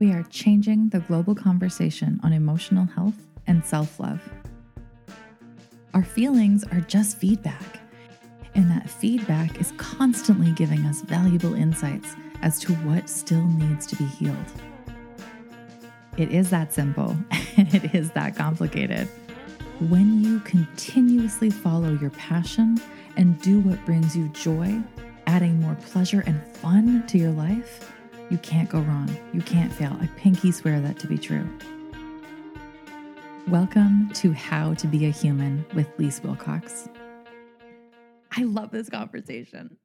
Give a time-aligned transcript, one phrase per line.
[0.00, 3.16] We are changing the global conversation on emotional health
[3.48, 4.22] and self love.
[5.92, 7.80] Our feelings are just feedback,
[8.54, 13.96] and that feedback is constantly giving us valuable insights as to what still needs to
[13.96, 14.36] be healed.
[16.16, 17.16] It is that simple,
[17.56, 19.08] and it is that complicated.
[19.80, 22.80] When you continuously follow your passion
[23.16, 24.80] and do what brings you joy,
[25.26, 27.92] adding more pleasure and fun to your life,
[28.30, 29.08] you can't go wrong.
[29.32, 29.96] You can't fail.
[30.00, 31.48] I pinky swear that to be true.
[33.48, 36.88] Welcome to How to Be a Human with Lise Wilcox.
[38.36, 39.78] I love this conversation.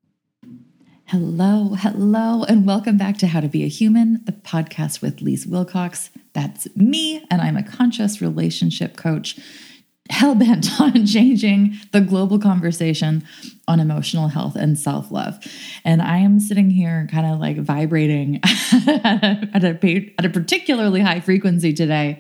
[1.06, 5.48] Hello, hello, and welcome back to How to Be a Human, the podcast with Lise
[5.48, 6.10] Wilcox.
[6.34, 9.40] That's me, and I'm a conscious relationship coach
[10.10, 13.24] hell bent on changing the global conversation
[13.68, 15.40] on emotional health and self love.
[15.86, 20.30] And I am sitting here kind of like vibrating at, a, at, a, at a
[20.30, 22.20] particularly high frequency today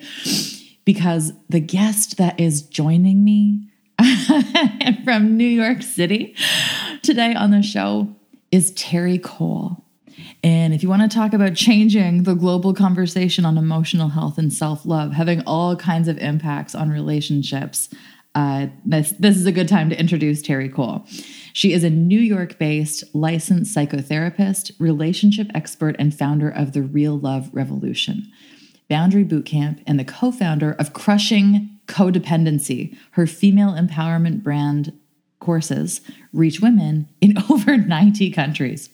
[0.85, 3.69] because the guest that is joining me
[5.03, 6.35] from New York City
[7.01, 8.13] today on the show
[8.51, 9.82] is Terri Cole.
[10.43, 14.51] And if you want to talk about changing the global conversation on emotional health and
[14.51, 17.89] self love, having all kinds of impacts on relationships,
[18.35, 21.05] uh, this, this is a good time to introduce Terri Cole.
[21.53, 27.17] She is a New York based licensed psychotherapist, relationship expert, and founder of the Real
[27.17, 28.29] Love Revolution,
[28.89, 34.91] Boundary Bootcamp, and the co founder of Crushing Codependency, her female empowerment brand
[35.39, 36.01] courses
[36.33, 38.89] reach women in over 90 countries.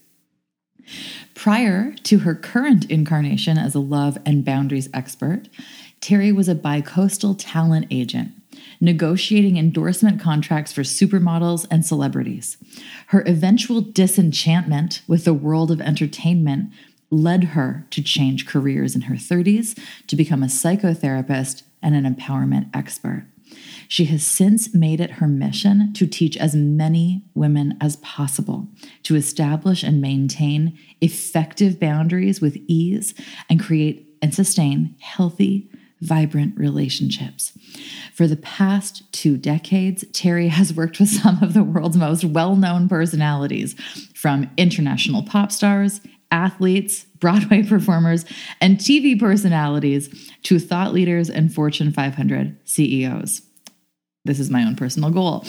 [1.39, 5.47] Prior to her current incarnation as a love and boundaries expert,
[6.01, 8.33] Terri was a bicoastal talent agent,
[8.81, 12.57] negotiating endorsement contracts for supermodels and celebrities.
[13.07, 16.73] Her eventual disenchantment with the world of entertainment
[17.09, 22.69] led her to change careers in her 30s to become a psychotherapist and an empowerment
[22.73, 23.25] expert.
[23.89, 28.67] She has since made it her mission to teach as many women as possible
[29.01, 33.15] to establish and maintain effective boundaries with ease
[33.49, 37.57] and create and sustain healthy, vibrant relationships.
[38.13, 42.55] For the past two decades, Terri has worked with some of the world's most well
[42.55, 43.73] known personalities,
[44.13, 48.23] from international pop stars, athletes, Broadway performers,
[48.61, 50.09] and TV personalities
[50.43, 53.48] to thought leaders and Fortune 500 CEOs.
[54.25, 55.43] This is my own personal goal.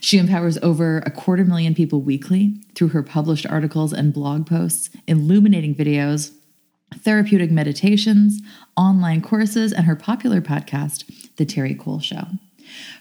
[0.00, 4.90] She empowers over a quarter million people weekly through her published articles and blog posts,
[5.06, 6.32] illuminating videos,
[6.94, 8.40] therapeutic meditations,
[8.76, 11.04] online courses, and her popular podcast,
[11.36, 12.26] The Terri Cole Show.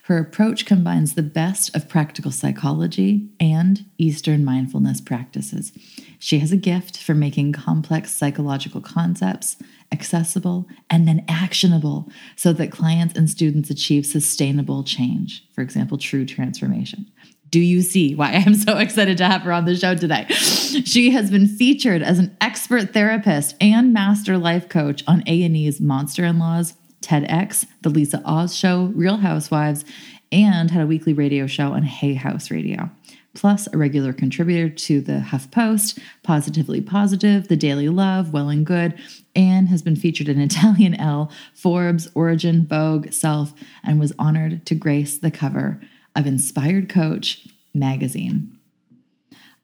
[0.04, 5.72] Her approach combines the best of practical psychology and Eastern mindfulness practices.
[6.20, 9.58] She has a gift for making complex psychological concepts
[9.92, 15.48] accessible and then actionable so that clients and students achieve sustainable change.
[15.54, 17.10] For example, true transformation.
[17.50, 20.26] Do you see why I'm so excited to have her on the show today?
[20.30, 26.76] She has been featured as an expert therapist and master life coach on A&E's Monster-in-Laws,
[27.02, 29.86] TEDx, The Lisa Oz Show, Real Housewives,
[30.32, 32.90] and had a weekly radio show on Hay House Radio
[33.36, 39.00] plus a regular contributor to the HuffPost, Positively Positive, The Daily Love, Well and Good,
[39.36, 43.54] and has been featured in Italian Elle, Forbes, Origin, Vogue, Self,
[43.84, 45.82] and was honored to grace the cover
[46.16, 48.58] of Inspired Coach magazine.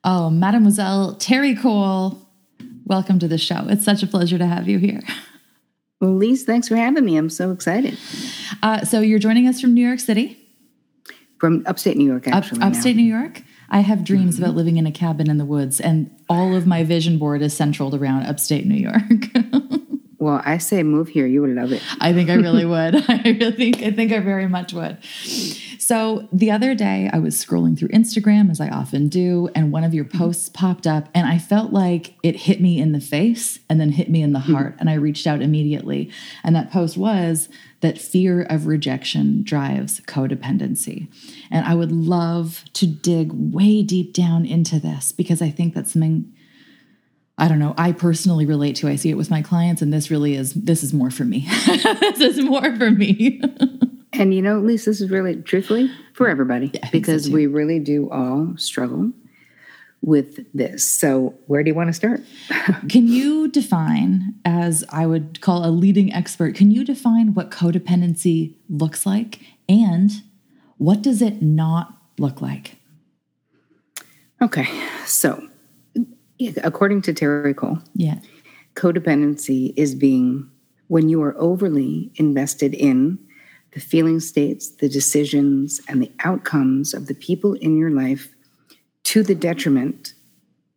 [0.04, 2.28] Oh, Mademoiselle Terri Cole,
[2.84, 3.66] welcome to the show.
[3.68, 5.00] It's such a pleasure to have you here.
[6.00, 7.16] Well, Lise, thanks for having me.
[7.16, 7.96] I'm so excited.
[8.60, 10.36] Uh, so, you're joining us from New York City?
[11.38, 12.60] From upstate New York, actually.
[12.60, 13.02] Up, upstate now.
[13.02, 13.42] New York?
[13.72, 14.44] I have dreams mm-hmm.
[14.44, 17.56] about living in a cabin in the woods, and all of my vision board is
[17.56, 19.02] centered around upstate New York.
[20.18, 21.26] well, I say move here.
[21.26, 21.82] You would love it.
[21.98, 22.96] I think I really would.
[23.08, 24.98] I really think I think I very much would.
[25.78, 29.84] So the other day, I was scrolling through Instagram as I often do, and one
[29.84, 33.58] of your posts popped up, and I felt like it hit me in the face
[33.70, 34.52] and then hit me in the mm-hmm.
[34.52, 36.10] heart, and I reached out immediately.
[36.44, 37.48] And that post was
[37.82, 41.08] that fear of rejection drives codependency.
[41.50, 45.92] And I would love to dig way deep down into this because I think that's
[45.92, 46.32] something
[47.38, 48.88] I don't know, I personally relate to.
[48.88, 51.48] I see it with my clients and this really is this is more for me.
[51.66, 53.40] this is more for me.
[54.12, 57.46] and you know, at least this is really truthfully for everybody yeah, because so we
[57.46, 59.12] really do all struggle
[60.02, 60.86] with this.
[60.86, 62.20] So, where do you want to start?
[62.88, 68.54] can you define, as I would call a leading expert, can you define what codependency
[68.68, 70.10] looks like and
[70.76, 72.76] what does it not look like?
[74.40, 74.66] Okay.
[75.06, 75.48] So,
[76.62, 78.18] according to Terri Cole, yeah.
[78.74, 80.50] Codependency is being
[80.88, 83.18] when you are overly invested in
[83.72, 88.34] the feeling states, the decisions, and the outcomes of the people in your life
[89.04, 90.14] to the detriment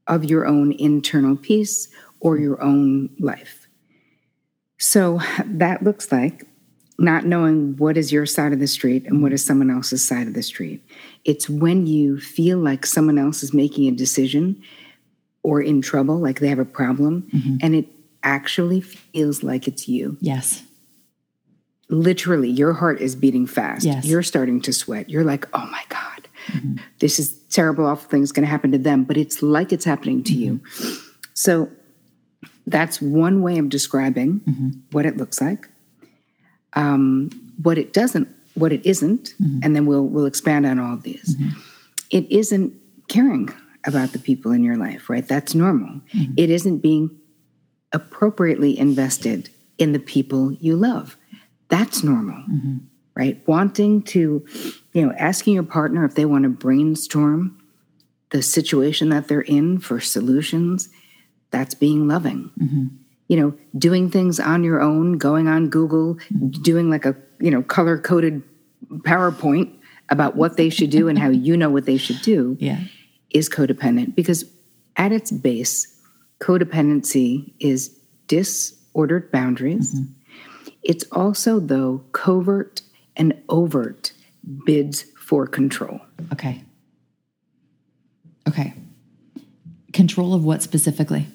[0.07, 1.87] of your own internal peace
[2.19, 3.67] or your own life.
[4.77, 6.45] So that looks like
[6.97, 10.27] not knowing what is your side of the street and what is someone else's side
[10.27, 10.81] of the street.
[11.25, 14.61] It's when you feel like someone else is making a decision
[15.43, 17.57] or in trouble, like they have a problem, mm-hmm.
[17.61, 17.87] and it
[18.23, 20.17] actually feels like it's you.
[20.19, 20.63] Yes.
[21.89, 23.85] Literally, your heart is beating fast.
[23.85, 24.05] Yes.
[24.05, 25.09] You're starting to sweat.
[25.09, 26.77] You're like, oh my God, mm-hmm.
[26.99, 29.85] this is terrible, awful thing's is going to happen to them, but it's like it's
[29.85, 30.41] happening to mm-hmm.
[30.41, 30.99] you.
[31.33, 31.69] So
[32.67, 34.69] that's one way of describing mm-hmm.
[34.91, 35.69] what it looks like.
[36.73, 37.29] Um,
[37.61, 39.59] what it doesn't, what it isn't, mm-hmm.
[39.63, 41.37] and then we'll we'll expand on all of these.
[41.37, 41.59] Mm-hmm.
[42.11, 42.73] It isn't
[43.07, 43.49] caring
[43.85, 45.25] about the people in your life, right?
[45.25, 46.01] That's normal.
[46.13, 46.33] Mm-hmm.
[46.35, 47.17] It isn't being
[47.93, 51.15] appropriately invested in the people you love.
[51.69, 52.77] That's normal, mm-hmm.
[53.15, 53.41] right?
[53.47, 54.45] Wanting to,
[54.95, 57.61] you know, asking your partner if they want to brainstorm
[58.31, 60.89] the situation that they're in for solutions,
[61.51, 62.51] that's being loving.
[62.59, 62.87] Mm-hmm.
[63.27, 66.17] You know, doing things on your own, going on Google,
[66.61, 68.41] doing like a, you know, color coded
[68.89, 69.71] PowerPoint
[70.09, 72.57] about what they should do and how you know what they should do.
[72.59, 72.79] Yeah
[73.35, 74.45] is codependent because
[74.95, 75.93] at its base,
[76.39, 79.93] codependency is disordered boundaries.
[79.93, 80.71] Mm-hmm.
[80.83, 82.81] It's also, though, covert
[83.17, 84.13] and overt
[84.65, 85.99] bids for control.
[86.33, 86.63] Okay.
[88.47, 88.73] Okay.
[89.93, 91.27] Control of what specifically?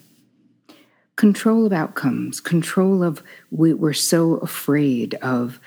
[1.16, 5.60] Control of outcomes, control of, we, we're so afraid of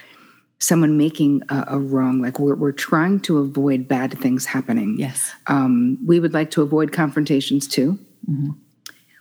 [0.58, 4.96] someone making a, a wrong, like we're, we're trying to avoid bad things happening.
[4.98, 5.32] Yes.
[5.48, 8.00] Um, we would like to avoid confrontations too.
[8.30, 8.52] Mm-hmm.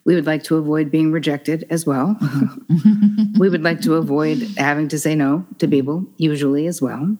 [0.05, 2.17] We would like to avoid being rejected as well.
[2.21, 3.39] Mm-hmm.
[3.39, 7.17] we would like to avoid having to say no to people, usually as well.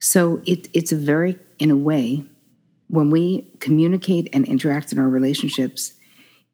[0.00, 2.24] So it, it's a very, in a way,
[2.88, 5.94] when we communicate and interact in our relationships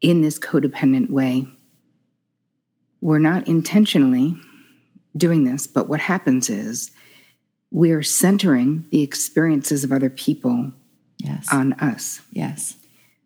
[0.00, 1.46] in this codependent way,
[3.00, 4.36] we're not intentionally
[5.16, 6.90] doing this, but what happens is
[7.70, 10.72] we're centering the experiences of other people
[11.18, 11.46] yes.
[11.52, 12.20] on us.
[12.32, 12.76] Yes.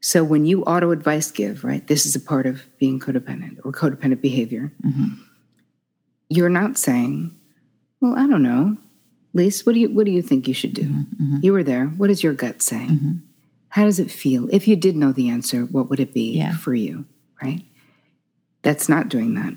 [0.00, 3.72] So when you auto advice give, right, this is a part of being codependent or
[3.72, 4.72] codependent behavior.
[4.84, 5.14] Mm-hmm.
[6.28, 7.34] You're not saying,
[8.00, 8.76] "Well, I don't know,
[9.34, 11.24] Lise, what do you what do you think you should do?" Mm-hmm.
[11.24, 11.38] mm-hmm.
[11.42, 11.86] You were there.
[11.86, 12.86] What does your gut say?
[12.86, 13.12] Mm-hmm.
[13.68, 14.48] How does it feel?
[14.52, 16.56] If you did know the answer, what would it be yeah.
[16.56, 17.04] for you?
[17.42, 17.62] Right?
[18.62, 19.54] That's not doing that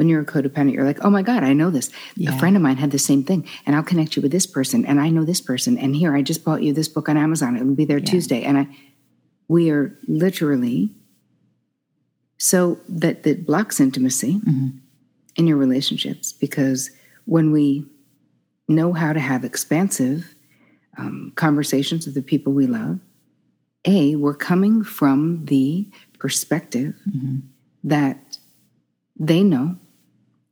[0.00, 1.90] when you're a codependent, you're like, oh my God, I know this.
[2.16, 2.34] Yeah.
[2.34, 4.86] A friend of mine had the same thing, and I'll connect you with this person,
[4.86, 5.76] and I know this person.
[5.76, 7.54] And here, I just bought you this book on Amazon.
[7.54, 8.06] It'll be there yeah.
[8.06, 8.42] Tuesday.
[8.42, 8.68] And I,
[9.48, 10.90] we are literally
[12.38, 14.68] so that that blocks intimacy mm-hmm.
[15.36, 16.90] in your relationships because
[17.26, 17.84] when we
[18.70, 20.34] know how to have expansive
[20.96, 23.00] um, conversations with the people we love,
[23.84, 25.88] a we're coming from the
[26.18, 27.38] perspective mm-hmm.
[27.84, 28.38] that
[29.18, 29.76] they know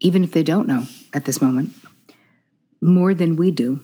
[0.01, 1.75] even if they don't know at this moment,
[2.81, 3.81] more than we do,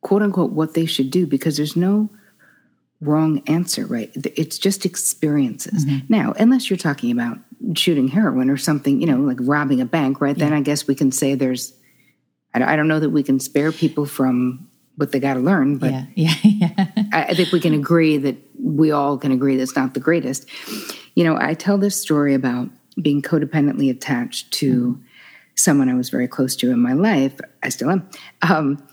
[0.00, 2.10] quote unquote, what they should do, because there's no
[3.00, 4.10] wrong answer, right?
[4.14, 5.84] It's just experiences.
[5.84, 6.06] Mm-hmm.
[6.08, 7.38] Now, unless you're talking about
[7.74, 10.36] shooting heroin or something, you know, like robbing a bank, right?
[10.36, 10.46] Yeah.
[10.46, 11.72] Then I guess we can say there's,
[12.54, 15.90] I don't know that we can spare people from what they got to learn, but
[15.90, 16.86] yeah, yeah, yeah.
[17.12, 20.48] I think we can agree that we all can agree that's not the greatest.
[21.14, 22.68] You know, I tell this story about
[23.00, 25.02] being codependently attached to mm-hmm.
[25.54, 27.38] someone I was very close to in my life.
[27.62, 28.08] I still am.
[28.42, 28.86] Um,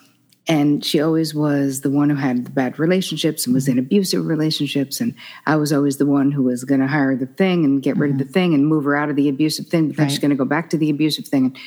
[0.47, 4.25] and she always was the one who had the bad relationships and was in abusive
[4.25, 4.99] relationships.
[4.99, 5.13] And
[5.45, 8.11] I was always the one who was going to hire the thing and get rid
[8.11, 8.13] mm-hmm.
[8.13, 8.33] of the mm-hmm.
[8.33, 10.11] thing and move her out of the abusive thing, but then right.
[10.11, 11.57] she's going to go back to the abusive thing and.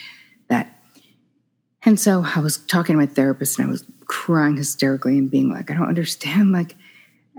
[1.85, 5.51] And so I was talking to my therapist and I was crying hysterically and being
[5.51, 6.53] like, I don't understand.
[6.53, 6.77] Like,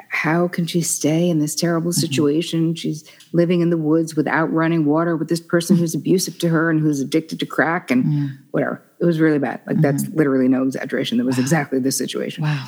[0.10, 2.00] how can she stay in this terrible mm-hmm.
[2.00, 2.62] situation?
[2.62, 2.74] Mm-hmm.
[2.76, 6.70] She's living in the woods without running water with this person who's abusive to her
[6.70, 8.28] and who's addicted to crack and mm-hmm.
[8.52, 8.84] whatever.
[9.00, 9.62] It was really bad.
[9.66, 9.82] Like mm-hmm.
[9.82, 11.18] that's literally no exaggeration.
[11.18, 11.42] That was wow.
[11.42, 12.44] exactly the situation.
[12.44, 12.68] Wow.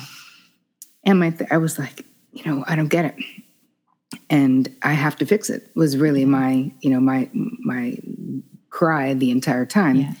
[1.04, 3.14] And my, th- I was like, you know, I don't get it,
[4.28, 5.70] and I have to fix it.
[5.74, 7.96] Was really my, you know, my my
[8.68, 9.96] cry the entire time.
[9.96, 10.12] Yeah.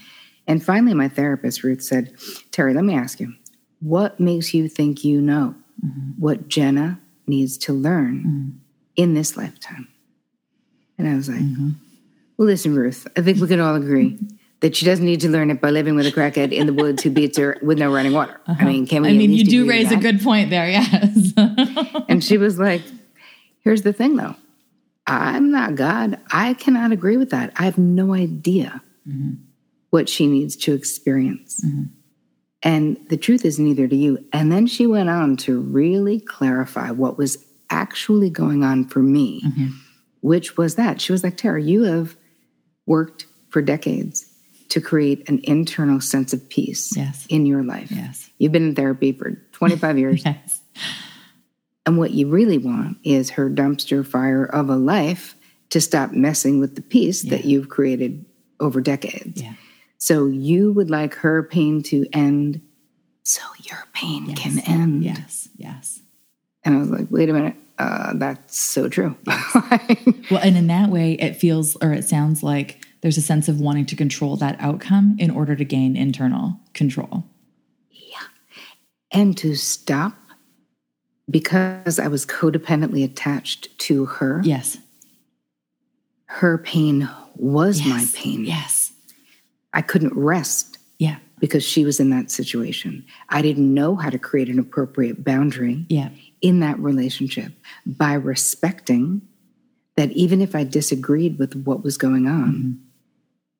[0.46, 2.14] And finally, my therapist Ruth said,
[2.52, 3.34] "Terri, let me ask you,
[3.80, 6.10] what makes you think you know?" mm-hmm.
[6.20, 8.58] what Jenna needs to learn mm-hmm.
[8.96, 9.88] in this lifetime.
[10.98, 11.70] And I was like, mm-hmm.
[12.36, 14.18] well, listen, Ruth, I think we can all agree
[14.60, 17.02] that she doesn't need to learn it by living with a crackhead in the woods
[17.02, 18.40] who beats her with no running water.
[18.46, 18.56] Uh-huh.
[18.58, 19.10] I mean, can we?
[19.10, 21.32] I mean, you do raise a good point there, yes.
[22.08, 22.82] and she was like,
[23.60, 24.34] here's the thing though
[25.06, 26.18] I'm not God.
[26.30, 27.52] I cannot agree with that.
[27.56, 28.80] I have no idea
[29.90, 31.60] what she needs to experience.
[31.64, 31.84] Mm-hmm.
[32.62, 34.24] And the truth is neither do you.
[34.32, 39.42] And then she went on to really clarify what was actually going on for me,
[39.42, 39.68] mm-hmm.
[40.20, 42.16] which was that she was like, Tara, you have
[42.86, 44.26] worked for decades
[44.68, 47.26] to create an internal sense of peace Yes.
[47.28, 47.90] in your life.
[47.90, 48.30] Yes.
[48.38, 50.24] You've been in therapy for 25 years.
[50.26, 50.60] Yes.
[51.86, 55.36] And what you really want is her dumpster fire of a life
[55.70, 58.26] to stop messing with the peace that you've created
[58.58, 59.40] over decades.
[59.40, 59.54] Yeah.
[59.98, 62.60] So you would like her pain to end
[63.22, 64.38] so your pain Yes.
[64.38, 65.04] can end.
[65.04, 65.48] Yes.
[65.56, 66.00] Yes.
[66.64, 69.16] And I was like, wait a minute, uh, that's so true.
[70.28, 73.60] Well, and in that way, it feels or it sounds like there's a sense of
[73.60, 77.22] wanting to control that outcome in order to gain internal control.
[77.92, 78.26] Yeah.
[79.12, 80.16] And to stop
[81.30, 84.40] because I was codependently attached to her.
[84.44, 84.78] Yes.
[86.26, 88.44] Her pain was my pain.
[88.44, 88.75] Yes.
[89.72, 91.18] I couldn't rest Yeah.
[91.38, 93.04] because she was in that situation.
[93.28, 96.10] I didn't know how to create an appropriate boundary Yeah.
[96.40, 97.52] in that relationship
[97.84, 99.22] by respecting
[99.96, 102.72] that even if I disagreed with what was going on, mm-hmm.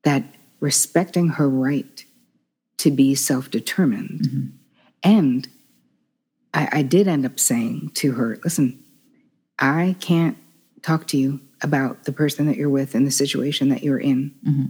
[0.04, 0.24] that
[0.60, 2.04] respecting her right
[2.78, 4.20] to be self determined.
[4.20, 4.46] Mm-hmm.
[5.02, 5.48] And
[6.52, 8.82] I, I did end up saying to her, listen,
[9.58, 10.36] I can't
[10.82, 14.34] talk to you about the person that you're with and the situation that you're in
[14.46, 14.64] mm-hmm.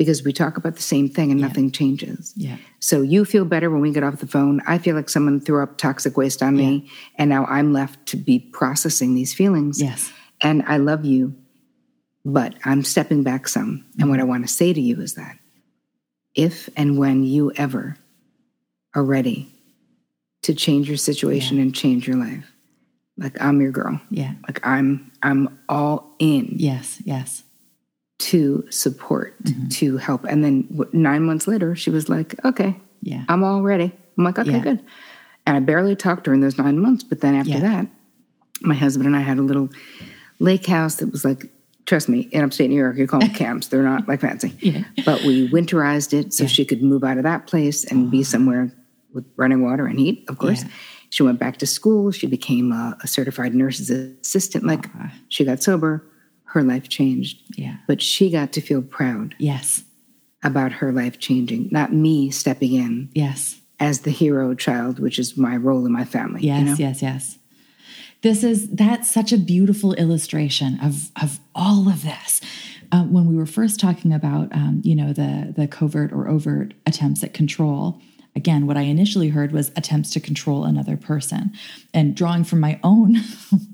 [0.00, 2.32] Because we talk about the same thing and nothing changes.
[2.34, 2.56] Yeah.
[2.78, 4.62] So you feel better when we get off the phone.
[4.66, 8.16] I feel like someone threw up toxic waste on me, and now I'm left to
[8.16, 9.78] be processing these feelings.
[9.78, 10.10] Yes.
[10.40, 11.36] And I love you,
[12.24, 13.84] but I'm stepping back some.
[13.98, 14.22] And what mm-hmm.
[14.22, 15.36] I want to say to you is that
[16.34, 17.98] if and when you ever
[18.94, 19.50] are ready
[20.44, 22.50] to change your situation and change your life,
[23.18, 24.00] like I'm your girl.
[24.08, 24.32] Yeah.
[24.48, 27.02] Like I'm I'm all in Yes.
[27.04, 27.42] Yes.
[28.20, 29.68] To support, mm-hmm.
[29.68, 30.24] to help.
[30.24, 33.24] And then nine months later, she was like, okay, Yeah.
[33.28, 33.92] I'm all ready.
[34.18, 34.58] I'm like, okay, Yeah.
[34.58, 34.84] good.
[35.46, 37.02] And I barely talked during those nine months.
[37.02, 37.60] But then after Yeah.
[37.60, 37.86] that,
[38.60, 39.70] my husband and I had a little
[40.38, 41.50] lake house that was like,
[41.86, 43.68] trust me, in upstate New York, you call them camps.
[43.68, 44.54] They're not like fancy.
[44.60, 44.84] Yeah.
[45.06, 48.24] But we winterized it so she could move out of that place and be oh.
[48.24, 48.70] somewhere
[49.14, 50.64] with running water and heat, of course.
[51.08, 52.12] She went back to school.
[52.12, 54.64] She became a, a certified nurse's assistant.
[54.64, 55.12] Like ah.
[55.28, 56.04] she got sober,
[56.52, 57.38] her life changed.
[57.56, 57.76] Yeah.
[57.86, 59.84] But she got to feel proud Yes.
[60.42, 63.60] about her life changing, not me stepping in Yes.
[63.78, 66.42] as the hero child, which is my role in my family.
[66.42, 66.74] Yes, you know?
[66.78, 67.38] yes, yes.
[68.22, 72.40] This is that's such a beautiful illustration of of all of this.
[72.92, 76.74] Um, when we were first talking about, um, you know, the the covert or overt
[76.86, 77.98] attempts at control,
[78.36, 81.52] again, what I initially heard was attempts to control another person,
[81.94, 83.16] and drawing from my own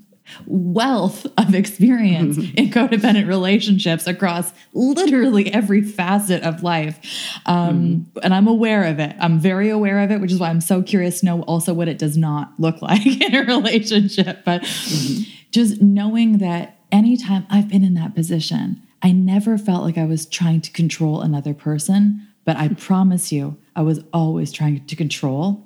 [0.46, 2.56] wealth of experience mm-hmm.
[2.56, 6.98] in codependent relationships across literally every facet of life.
[7.46, 8.18] Um, mm-hmm.
[8.22, 9.14] And I'm aware of it.
[9.20, 11.88] I'm very aware of it, which is why I'm so curious to know also what
[11.88, 14.44] it does not look like in a relationship.
[14.44, 15.30] But mm-hmm.
[15.50, 20.26] just knowing that anytime I've been in that position, I never felt like I was
[20.26, 22.26] trying to control another person.
[22.44, 25.65] But I promise you, I was always trying to control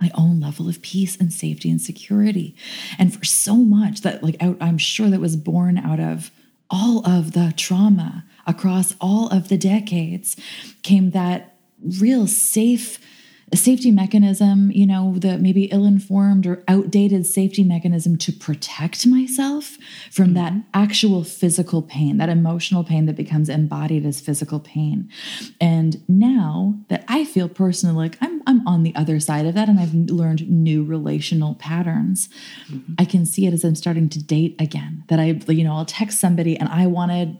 [0.00, 2.54] my own level of peace and safety and security.
[2.98, 6.30] And for so much that, like, I, I'm sure that was born out of
[6.70, 10.36] all of the trauma across all of the decades
[10.82, 11.56] came that
[12.00, 12.98] real safe
[13.52, 19.06] a safety mechanism, you know, the maybe ill informed or outdated safety mechanism to protect
[19.06, 19.76] myself
[20.10, 20.34] from mm-hmm.
[20.34, 25.08] that actual physical pain, that emotional pain that becomes embodied as physical pain.
[25.60, 29.68] And now that I feel personally like I'm, I'm on the other side of that
[29.68, 32.28] and I've learned new relational patterns,
[32.70, 32.94] mm-hmm.
[32.98, 35.02] I can see it as I'm starting to date again.
[35.08, 37.36] That I, you know, I'll text somebody and I want to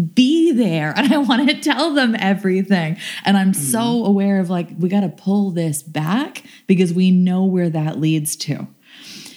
[0.00, 2.96] be there and I want to tell them everything.
[3.24, 3.60] And I'm hmm.
[3.60, 7.98] so aware of like, we got to pull this back because we know where that
[7.98, 8.66] leads to.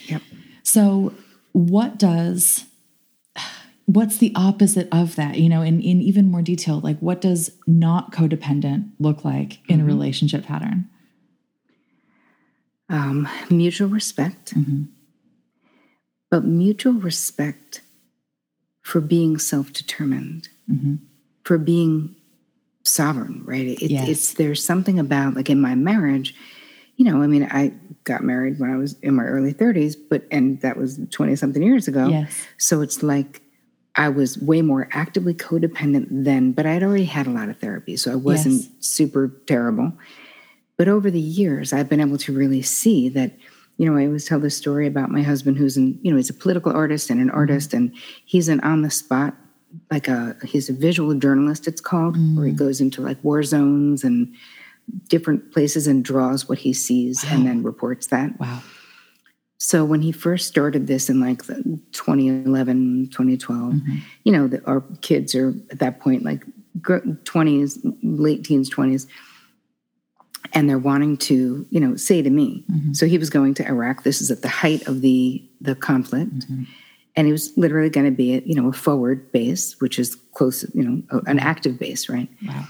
[0.06, 0.22] Yep.
[0.62, 1.14] So,
[1.52, 2.64] what does,
[3.86, 5.38] what's the opposite of that?
[5.38, 9.76] You know, in, in even more detail, like what does not codependent look like in
[9.76, 9.86] a mm-hmm.
[9.86, 10.90] relationship pattern?
[12.88, 14.84] Um, mutual respect, mm-hmm.
[16.30, 17.82] but mutual respect
[18.82, 19.72] for being self
[20.70, 20.96] determined,
[21.44, 22.14] for being
[22.82, 23.66] sovereign, right?
[23.66, 24.08] It, Yes.
[24.08, 26.34] It's there's something about like in my marriage,
[26.96, 27.72] you know, I mean, I
[28.04, 31.62] got married when I was in my early 30s, but and that was 20 something
[31.62, 32.08] years ago.
[32.08, 32.46] Yes.
[32.58, 33.42] So it's like
[33.96, 37.96] I was way more actively codependent then, but I'd already had a lot of therapy,
[37.96, 38.70] so I wasn't Yes.
[38.80, 39.92] super terrible.
[40.76, 43.32] But over the years, I've been able to really see that
[43.76, 46.30] you know, I always tell this story about my husband, who's an, you know, he's
[46.30, 47.36] a political artist and an mm-hmm.
[47.36, 47.92] artist, and
[48.24, 49.34] he's an on the spot,
[49.90, 52.56] like a, he's a visual journalist, it's called, where he mm.
[52.56, 54.34] goes into like war zones and
[55.08, 58.38] different places and draws what he sees and then reports that.
[58.38, 58.62] Wow.
[59.58, 61.54] So when he first started this in like the
[61.92, 63.96] 2011, 2012, mm-hmm.
[64.24, 66.44] you know, the, our kids are at that point like
[66.80, 69.06] 20s, late teens, 20s,
[70.52, 72.64] and they're wanting to, you know, say to me.
[72.70, 72.92] Mm-hmm.
[72.92, 74.02] So he was going to Iraq.
[74.02, 76.64] This is at the height of the the conflict, mm-hmm.
[77.16, 80.16] And he was literally going to be at, you know, a forward base, which is
[80.34, 81.38] close, you know, an mm-hmm.
[81.38, 82.28] active base, right?
[82.46, 82.66] Wow.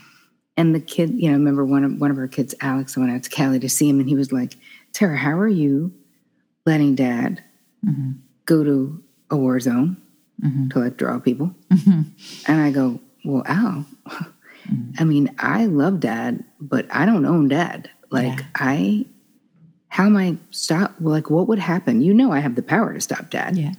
[0.57, 3.01] And the kid, you know, I remember one of one of our kids, Alex, I
[3.01, 4.55] went out to Cali to see him, and he was like,
[4.93, 5.93] "Tara, how are you
[6.65, 7.43] letting Dad
[7.85, 8.13] mm-hmm.
[8.47, 9.97] go to a war zone
[10.41, 10.69] mm-hmm.
[10.69, 11.53] to like draw people?"
[12.47, 13.85] And I go, "Well, Al,
[14.99, 17.91] I mean, I love Dad, but I don't own Dad.
[18.11, 18.47] Like, Yeah.
[18.55, 19.07] I,
[19.89, 20.95] how am I stop?
[21.01, 22.01] Like, what would happen?
[22.01, 23.57] You know, I have the power to stop Dad.
[23.57, 23.73] Yeah.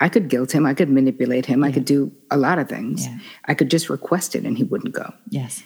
[0.00, 0.66] I could guilt him.
[0.66, 1.62] I could manipulate him.
[1.64, 3.06] I could do a lot of things.
[3.06, 3.18] Yeah.
[3.46, 5.62] I could just request it, and he wouldn't go." Yes.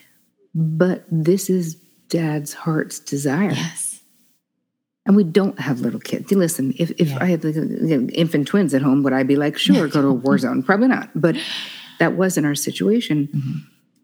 [0.55, 1.77] But this is
[2.09, 3.51] dad's heart's desire.
[3.53, 4.01] Yes.
[5.07, 6.31] And we don't have little kids.
[6.33, 7.19] Listen, if, if Yeah.
[7.21, 10.03] I had like, you know, infant twins at home, would I be like, sure, go
[10.03, 10.63] to a war zone?
[10.63, 11.09] Probably not.
[11.15, 11.37] But
[11.99, 13.29] that wasn't our situation.
[13.29, 13.59] Mm-hmm.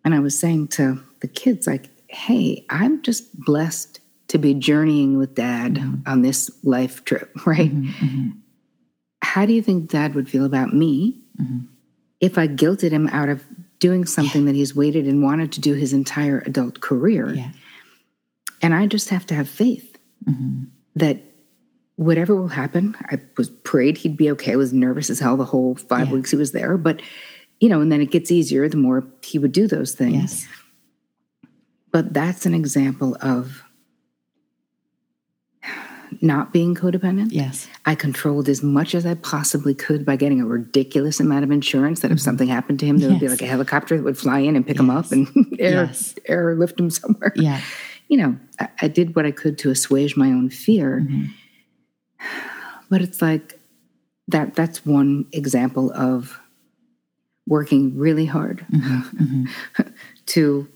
[0.06, 5.18] And I was saying to the kids, like, hey, I'm just blessed to be journeying
[5.18, 6.08] with dad Mm-hmm.
[6.08, 7.72] on this life trip, right?
[9.34, 11.66] How do you think dad would feel about me Mm-hmm.
[12.20, 13.42] if I guilted him out of
[13.80, 17.34] doing something that he's waited and wanted to do his entire adult career?
[17.34, 17.50] Yeah.
[18.62, 19.98] And I just have to have faith
[20.94, 21.18] that
[21.96, 24.52] whatever will happen, I was prayed he'd be okay.
[24.52, 26.14] I was nervous as hell the whole five Yeah.
[26.14, 26.76] weeks he was there.
[26.78, 27.02] But,
[27.58, 30.14] you know, and then it gets easier the more he would do those things.
[30.14, 30.48] Yes.
[31.90, 33.63] But that's an example of
[36.22, 37.28] not being codependent.
[37.30, 37.68] Yes.
[37.86, 42.00] I controlled as much as I possibly could by getting a ridiculous amount of insurance
[42.00, 43.32] that if something happened to him, there would be Mm-hmm.
[43.32, 45.26] Like a helicopter that would fly in and pick him up and
[45.58, 46.14] air, Yes.
[46.26, 47.60] airlift him somewhere Yeah.
[48.08, 51.04] you know, I, I did what I could to assuage my own fear.
[51.08, 51.24] Mm-hmm.
[52.90, 53.58] But it's like
[54.28, 56.38] that that's one example of
[57.46, 59.44] working really hard Mm-hmm.
[60.26, 60.68] to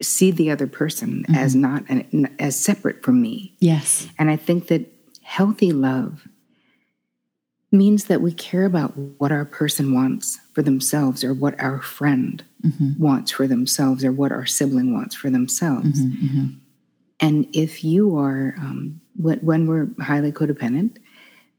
[0.00, 1.60] see the other person as Mm-hmm.
[1.62, 3.54] not an, as separate from me.
[3.58, 4.06] Yes.
[4.18, 4.86] And I think that
[5.22, 6.26] healthy love
[7.70, 12.42] means that we care about what our person wants for themselves or what our friend
[12.98, 16.00] wants for themselves or what our sibling wants for themselves.
[17.20, 20.96] And if you are, um, when, when we're highly codependent,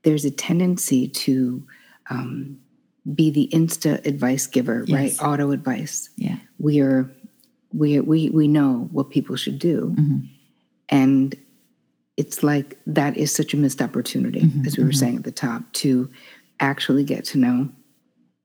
[0.03, 1.63] there's a tendency to
[2.09, 2.57] um,
[3.13, 5.19] be the insta advice giver, Yes.
[5.19, 5.27] right?
[5.27, 6.09] Auto advice.
[6.15, 6.37] Yeah.
[6.57, 7.09] We are,
[7.73, 9.95] we, we, we know what people should do.
[9.97, 10.17] Mm-hmm.
[10.89, 11.35] And
[12.17, 14.65] it's like that is such a missed opportunity, mm-hmm.
[14.65, 14.97] as we were mm-hmm.
[14.97, 16.09] saying at the top, to
[16.59, 17.69] actually get to know.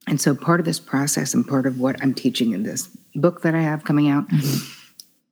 [0.06, 3.42] And so part of this process and part of what I'm teaching in this book
[3.42, 4.26] that I have coming out,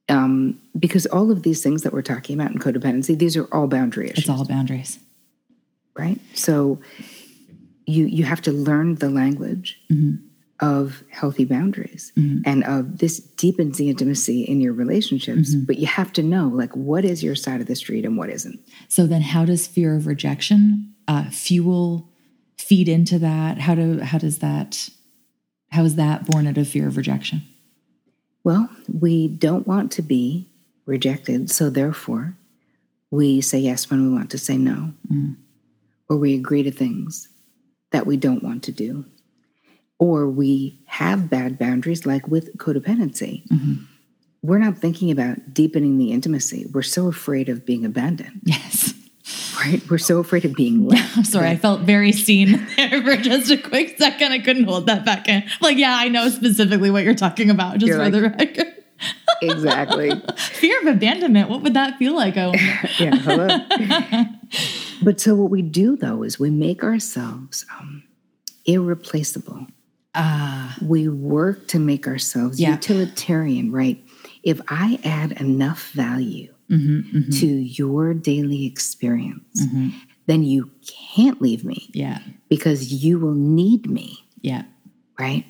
[0.08, 3.66] um, because all of these things that we're talking about in codependency, these are all
[3.66, 4.98] boundary issues It's all boundaries.
[5.96, 6.18] right?
[6.34, 6.80] So
[7.86, 9.78] you you have to learn the language
[10.62, 12.40] of healthy boundaries mm-hmm.
[12.46, 15.54] and of this deepens the intimacy in your relationships.
[15.54, 15.64] Mm-hmm.
[15.64, 18.30] But you have to know like what is your side of the street and what
[18.30, 18.60] isn't.
[18.88, 22.08] So then how does fear of rejection uh, fuel
[22.56, 23.58] feed into that?
[23.58, 24.88] How do how does that
[25.72, 27.42] how is that born out of fear of rejection?
[28.44, 30.48] Well, we don't want to be
[30.86, 32.36] rejected, so therefore
[33.10, 34.92] we say yes when we want to say no.
[35.12, 35.32] Mm-hmm.
[36.08, 37.28] Or we agree to things
[37.90, 39.06] that we don't want to do.
[40.02, 43.42] Or we have bad boundaries, like with codependency.
[44.42, 46.66] We're not thinking about deepening the intimacy.
[46.72, 48.94] We're so afraid of being abandoned, Yes.
[49.56, 49.80] right?
[49.88, 51.16] We're so afraid of being left.
[51.16, 54.32] I'm sorry, I felt very seen there for just a quick second.
[54.32, 55.44] I couldn't hold that back in.
[55.60, 58.74] Like, yeah, I know specifically what you're talking about, just You're for like- the record.
[59.42, 60.10] exactly.
[60.36, 61.48] Fear of abandonment.
[61.48, 62.36] What would that feel like?
[62.36, 62.64] I wonder.
[62.98, 64.24] yeah, hello.
[65.04, 68.02] but so what we do though is we make ourselves um,
[68.64, 69.66] irreplaceable.
[70.14, 72.72] Ah, We work to make ourselves Yeah.
[72.72, 74.02] utilitarian, right?
[74.42, 79.66] If I add enough value Mm-hmm, to your daily experience,
[80.26, 80.70] then you
[81.14, 84.62] can't leave me yeah, because you will need me yeah,
[85.18, 85.44] right?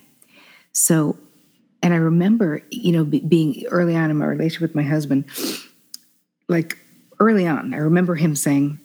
[0.73, 1.17] So,
[1.81, 5.27] and I remember, you know, be, being early on in my relationship with my husband,
[6.49, 6.77] like
[7.21, 8.81] early on, I remember him saying,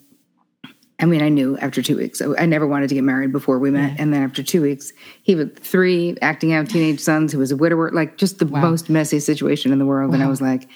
[0.99, 3.69] I mean, I knew after two weeks, I, never wanted to get married before we
[3.69, 3.99] met.
[3.99, 7.31] And then after two weeks, he was three acting out teenage sons.
[7.31, 10.13] He was a widower, like just the most messy situation in the world.
[10.15, 10.67] And I was like,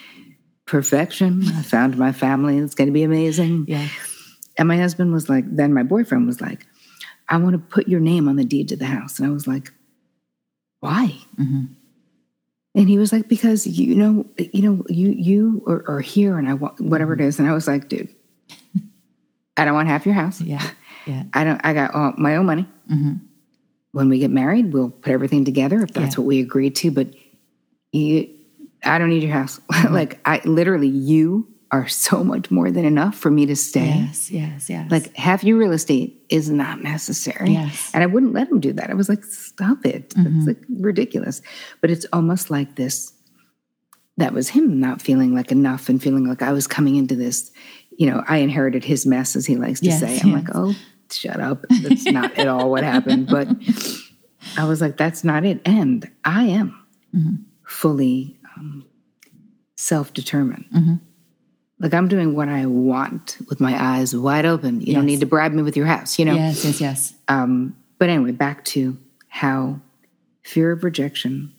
[0.67, 1.41] perfection.
[1.47, 2.59] I found my family.
[2.59, 3.65] It's going to be amazing.
[3.67, 3.87] yeah.
[4.57, 6.67] And my husband was like, then my boyfriend was like,
[7.27, 9.17] I want to put your name on the deed to the house.
[9.17, 9.71] And I was like,
[10.81, 11.17] why?
[11.39, 11.69] Mhm.
[12.75, 16.47] And he was like, because you know, you know, you you are, are here, and
[16.47, 17.37] I want whatever it is.
[17.39, 18.07] And I was like, dude,
[19.61, 20.41] I don't want half your house.
[20.41, 20.67] Yeah.
[21.05, 21.23] Yeah.
[21.33, 21.61] I don't.
[21.63, 22.67] I got all my own money.
[22.87, 23.13] hmm
[23.91, 26.21] When we get married, we'll put everything together if that's Yeah.
[26.21, 26.91] what we agreed to.
[26.91, 27.07] But
[27.91, 28.29] you,
[28.83, 29.59] I don't need your house.
[29.89, 33.85] like I literally, you are so much more than enough for me to stay.
[33.87, 34.29] Yes.
[34.29, 34.69] Yes.
[34.69, 34.91] Yes.
[34.91, 37.51] Like half your real estate is not necessary.
[37.51, 37.89] Yes.
[37.93, 38.89] And I wouldn't let him do that.
[38.89, 40.09] I was like, stop it.
[40.09, 40.37] Mm-hmm.
[40.39, 41.41] It's like ridiculous.
[41.79, 43.13] But it's almost like this
[44.17, 47.49] that was him not feeling like enough and feeling like I was coming into this,
[47.97, 50.19] you know, I inherited his mess, as he likes to Yes, say.
[50.21, 50.43] I'm yes.
[50.43, 50.75] like, oh,
[51.11, 51.65] shut up.
[51.83, 53.27] That's not at all what happened.
[53.27, 53.47] But
[54.57, 55.61] I was like, that's not it.
[55.65, 56.77] And I am
[57.15, 57.35] Mm-hmm.
[57.65, 58.85] fully um,
[59.75, 60.63] self determined.
[60.73, 60.93] Mm-hmm.
[61.79, 64.79] Like I'm doing what I want with my eyes wide open.
[64.79, 66.35] You don't need to bribe me with your house, you know?
[66.35, 66.63] yes.
[66.63, 66.79] Yes.
[66.79, 67.13] Yes.
[67.27, 69.81] Um, but anyway, back to how
[70.43, 71.53] fear of rejection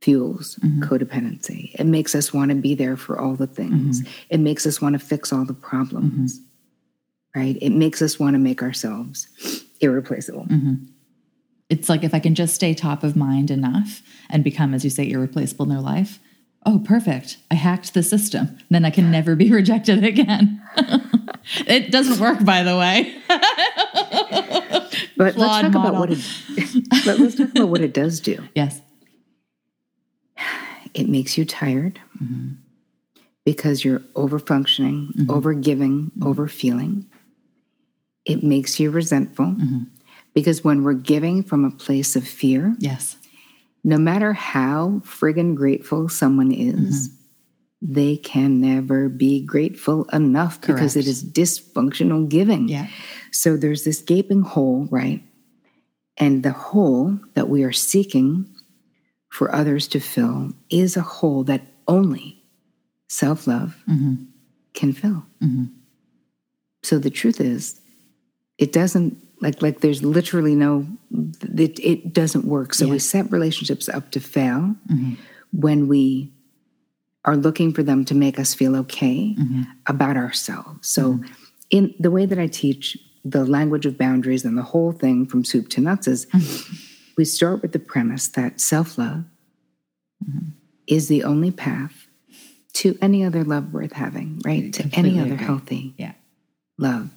[0.00, 0.82] fuels mm-hmm.
[0.82, 1.74] codependency.
[1.74, 4.00] It makes us want to be there for all the things.
[4.00, 4.12] Mm-hmm.
[4.30, 6.38] It makes us want to fix all the problems.
[6.38, 7.40] Mm-hmm.
[7.40, 7.58] Right?
[7.60, 9.28] It makes us want to make ourselves
[9.80, 10.46] irreplaceable.
[11.68, 14.90] It's like if I can just stay top of mind enough and become, as you
[14.90, 16.18] say, irreplaceable in their life.
[16.66, 17.36] Oh, perfect.
[17.48, 18.58] I hacked the system.
[18.68, 20.60] Then I can never be rejected again.
[21.68, 23.14] it doesn't work, by the way.
[25.20, 25.80] But let's talk model.
[25.80, 28.42] about what it but let's talk about what it does do.
[28.54, 28.80] Yes.
[30.94, 32.00] It makes you tired
[33.44, 35.30] because you're over functioning, Mm-hmm.
[35.30, 37.06] over giving, over feeling.
[38.24, 39.82] It makes you resentful Mm-hmm.
[40.34, 43.16] because when we're giving from a place of fear, Yes.
[43.84, 47.94] no matter how friggin' grateful someone is, Mm-hmm.
[47.94, 52.68] they can never be grateful enough because it is dysfunctional giving.
[52.68, 52.88] Yeah.
[53.32, 55.22] So there's this gaping hole, right?
[56.18, 58.44] And the hole that we are seeking
[59.30, 62.42] for others to fill is a hole that only
[63.08, 64.24] self love Mm-hmm.
[64.74, 65.24] can fill.
[65.42, 65.64] Mm-hmm.
[66.82, 67.80] So the truth is,
[68.58, 70.86] it doesn't like like there's literally no
[71.56, 72.74] it, it doesn't work.
[72.74, 75.14] So we set relationships up to fail mm-hmm.
[75.52, 76.32] when we
[77.24, 79.62] are looking for them to make us feel okay mm-hmm.
[79.86, 80.88] about ourselves.
[80.88, 81.20] So
[81.70, 85.44] in the way that I teach the language of boundaries and the whole thing from
[85.44, 86.26] soup to nuts is
[87.16, 89.24] we start with the premise that self-love
[90.86, 92.06] is the only path
[92.74, 94.72] to any other love worth having, right?
[94.74, 95.46] To any other agree.
[95.46, 96.12] healthy Yeah.
[96.78, 97.10] love.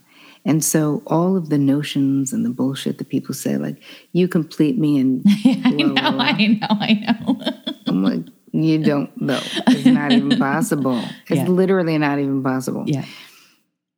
[0.46, 4.78] And so all of the notions and the bullshit that people say, like, you complete
[4.78, 5.94] me and I blah, know.
[5.96, 6.24] blah, blah.
[6.24, 6.68] I know.
[6.70, 7.40] I know.
[7.88, 9.40] I'm like, you don't know.
[9.68, 11.02] It's not even possible.
[11.30, 11.48] It's Yeah.
[11.48, 12.84] literally not even possible.
[12.88, 13.06] yeah.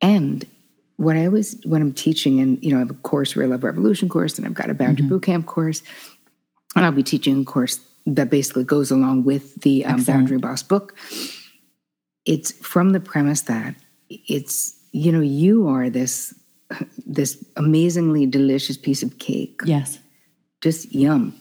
[0.01, 0.45] And
[0.97, 3.63] what I always, when I'm teaching, and you know, I have a course, Real Love
[3.63, 5.10] Revolution course, and I've got a Boundary mm-hmm.
[5.10, 5.81] Boot Camp course,
[6.75, 10.63] and I'll be teaching a course that basically goes along with the um, Boundary Boss
[10.63, 10.95] book.
[12.25, 13.75] It's from the premise that
[14.10, 16.34] it's, you know, you are this
[17.05, 19.62] this amazingly delicious piece of cake.
[19.65, 19.99] Yes.
[20.65, 21.39] just yum.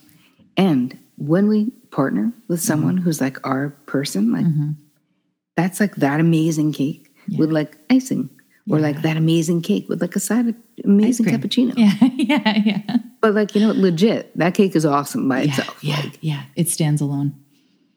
[0.55, 2.67] And when we partner with mm-hmm.
[2.67, 4.71] someone who's like our person, like mm-hmm.
[5.55, 8.29] that's like that amazing cake with like icing,
[8.69, 11.73] or like that amazing cake with like a side of amazing cappuccino.
[11.77, 11.93] Yeah.
[12.15, 12.61] Yeah.
[12.65, 12.97] Yeah.
[13.21, 15.49] But like you know, legit, that cake is awesome by Yeah.
[15.49, 15.83] itself.
[15.83, 16.09] Yeah.
[16.21, 16.43] Yeah.
[16.55, 17.35] It stands alone.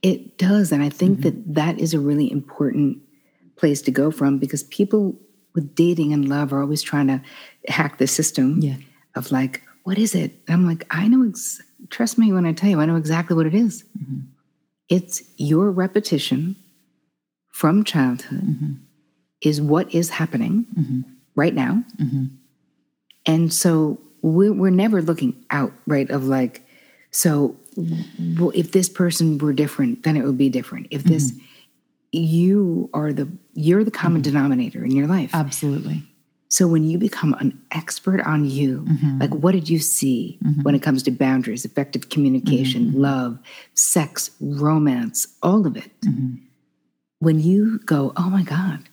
[0.02, 1.22] It does, and I think mm-hmm.
[1.22, 2.98] that that is a really important
[3.56, 5.18] place to go from because people
[5.54, 7.20] with dating and love are always trying to
[7.66, 8.76] hack the system Yeah.
[9.16, 10.32] of like, what is it?
[10.46, 11.26] And I'm like, I know.
[11.28, 13.84] Ex- trust me when I tell you, I know exactly what it is.
[13.98, 14.20] Mm-hmm.
[14.88, 16.56] It's your repetition
[17.50, 18.72] from childhood mm-hmm.
[19.40, 21.00] Is what is happening mm-hmm.
[21.34, 22.26] right now, mm-hmm.
[23.26, 26.10] and so we're, we're never looking out, right?
[26.10, 26.66] Of like,
[27.10, 27.56] so
[28.38, 30.88] well, if this person were different, then it would be different.
[30.90, 31.44] If this, mm-hmm.
[32.12, 35.30] you are the you're the common denominator in your life.
[35.32, 36.02] Absolutely.
[36.50, 38.86] So when you become an expert on you,
[39.20, 43.38] like what did you see when it comes to boundaries, effective communication, love,
[43.74, 45.92] sex, romance, all of it?
[47.18, 48.88] When you go, oh my God,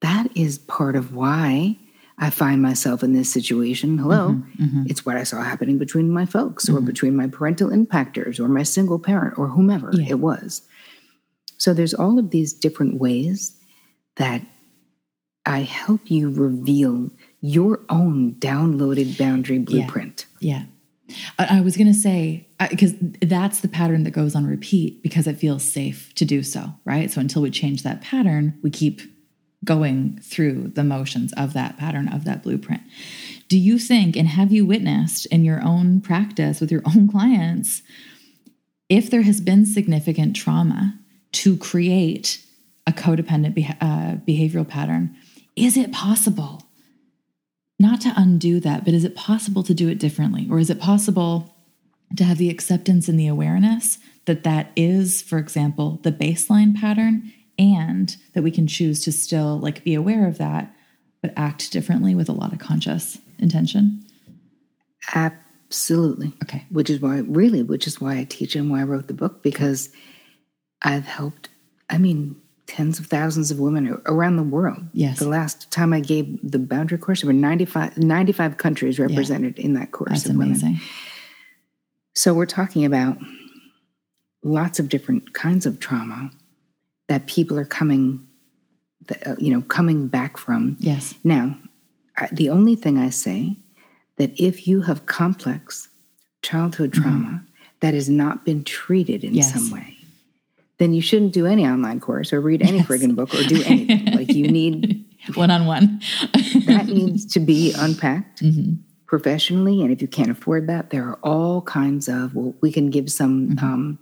[0.00, 1.78] that is part of why
[2.18, 3.98] I find myself in this situation.
[3.98, 4.82] Hello, mm-hmm, mm-hmm.
[4.86, 6.86] it's what I saw happening between my folks or mm-hmm.
[6.86, 10.10] between my parental impactors or my single parent or whomever Yeah.
[10.10, 10.62] it was.
[11.58, 13.56] So there's all of these different ways
[14.16, 14.42] that
[15.44, 20.26] I help you reveal your own downloaded boundary blueprint.
[20.40, 20.64] Yeah.
[21.38, 25.26] I, I was going to say, because that's the pattern that goes on repeat because
[25.26, 27.10] it feels safe to do so, right?
[27.10, 29.00] So until we change that pattern, we keep
[29.64, 32.82] going through the motions of that pattern, of that blueprint.
[33.48, 37.82] Do you think, and have you witnessed in your own practice with your own clients,
[38.88, 40.98] if there has been significant trauma
[41.32, 42.44] to create
[42.86, 45.16] a codependent uh, behavioral pattern,
[45.56, 46.62] is it possible
[47.78, 50.46] not to undo that, but is it possible to do it differently?
[50.50, 51.54] Or is it possible
[52.16, 57.32] to have the acceptance and the awareness that that is, for example, the baseline pattern
[57.58, 60.74] and that we can choose to still like be aware of that,
[61.22, 64.04] but act differently with a lot of conscious intention?
[65.14, 66.32] Absolutely.
[66.42, 66.64] Okay.
[66.70, 69.42] Which is why, really, which is why I teach and why I wrote the book
[69.42, 69.90] because
[70.82, 71.48] I've helped,
[71.88, 74.82] I mean, tens of thousands of women around the world.
[74.92, 75.18] Yes.
[75.18, 79.64] The last time I gave the boundary course, there were 95, 95 countries represented yeah.
[79.64, 80.24] in that course.
[80.24, 80.68] That's amazing.
[80.70, 80.82] Women.
[82.14, 83.18] So we're talking about
[84.42, 86.30] lots of different kinds of trauma
[87.08, 88.26] that people are coming,
[89.24, 90.76] uh, you know, coming back from.
[90.80, 91.14] Yes.
[91.24, 91.56] Now,
[92.32, 93.56] the only thing I say
[94.16, 95.88] that if you have complex
[96.42, 97.02] childhood mm-hmm.
[97.02, 97.46] trauma mm-hmm.
[97.80, 99.52] that has not been treated in yes.
[99.52, 99.96] some way,
[100.78, 102.86] then you shouldn't do any online course or read any yes.
[102.86, 104.14] friggin' book or do anything.
[104.14, 106.00] like you need one on one.
[106.66, 108.74] that needs to be unpacked mm-hmm.
[109.06, 112.34] professionally, and if you can't afford that, there are all kinds of.
[112.34, 113.64] Well, we can give some mm-hmm.
[113.64, 113.98] um,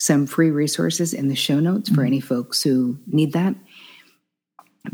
[0.00, 2.00] some free resources in the show notes mm-hmm.
[2.00, 3.54] for any folks who need that,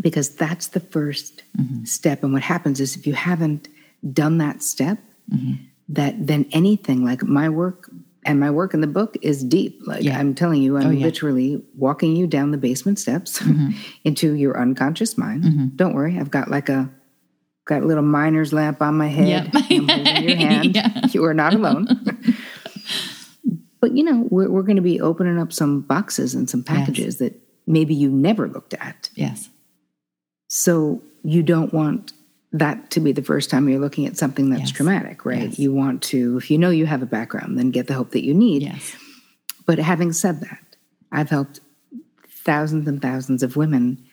[0.00, 1.84] because that's the 1st mm-hmm.
[1.84, 2.24] step.
[2.24, 3.68] And what happens is if you haven't
[4.12, 4.98] done that step,
[5.32, 5.62] mm-hmm.
[5.90, 7.88] that then anything like my work
[8.24, 9.80] and my work in the book is deep.
[9.86, 10.18] Like yeah.
[10.18, 11.04] I'm telling you, I'm oh, yeah.
[11.04, 13.70] literally walking you down the basement steps mm-hmm.
[14.02, 15.44] into your unconscious mind.
[15.44, 15.66] Mm-hmm.
[15.76, 16.90] Don't worry, I've got like a
[17.64, 19.28] got a little miner's lamp on my head.
[19.28, 19.64] Yep.
[19.68, 20.74] Holding your hand.
[20.74, 21.00] yeah.
[21.12, 21.86] You are not alone.
[23.86, 27.04] But you know, we're, we're going to be opening up some boxes and some packages
[27.04, 27.16] yes.
[27.18, 29.10] that maybe you never looked at.
[29.14, 29.48] Yes.
[30.48, 32.12] So you don't want
[32.50, 34.72] that to be the first time you're looking at something that's yes.
[34.72, 35.50] traumatic, right?
[35.50, 35.60] Yes.
[35.60, 38.24] You want to, if you know you have a background, then get the help that
[38.24, 38.62] you need.
[38.62, 38.96] Yes.
[39.66, 40.58] But having said that,
[41.12, 41.60] I've helped
[42.28, 44.04] thousands and thousands of women.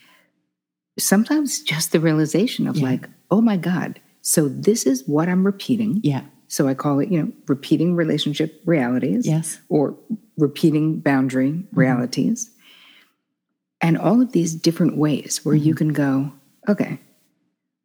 [1.00, 2.86] Sometimes just the realization of yeah.
[2.86, 6.00] like, oh my God, so this is what I'm repeating.
[6.04, 6.26] Yeah.
[6.54, 9.26] So I call it, you know, repeating relationship realities.
[9.26, 9.58] Yes.
[9.70, 9.98] Or
[10.38, 11.76] repeating boundary mm-hmm.
[11.76, 12.52] realities.
[13.82, 15.66] And all of these different ways where mm-hmm.
[15.66, 16.32] you can go,
[16.70, 17.00] okay,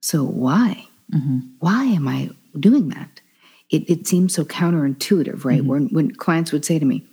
[0.03, 0.87] so why?
[1.11, 1.39] Mm-hmm.
[1.61, 2.29] Why am I
[2.61, 3.23] doing that?
[3.71, 5.61] It, it seems so counterintuitive, right?
[5.61, 5.67] Mm-hmm.
[5.67, 7.07] When, when clients would say to me,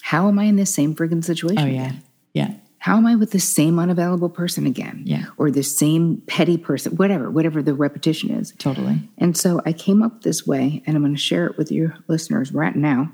[0.00, 1.58] How am I in this same friggin' situation?
[1.62, 1.88] Oh, yeah.
[1.88, 2.02] Again?
[2.32, 2.54] Yeah.
[2.82, 5.04] How am I with the same unavailable person again?
[5.06, 5.26] Yeah.
[5.36, 8.52] Or the same petty person, whatever, whatever the repetition is.
[8.58, 9.08] Totally.
[9.18, 11.96] And so I came up this way, and I'm going to share it with your
[12.08, 13.12] listeners right now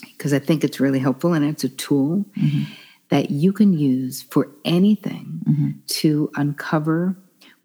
[0.00, 2.72] because I think it's really helpful and it's a tool mm-hmm.
[3.10, 5.70] that you can use for anything mm-hmm.
[5.88, 7.14] to uncover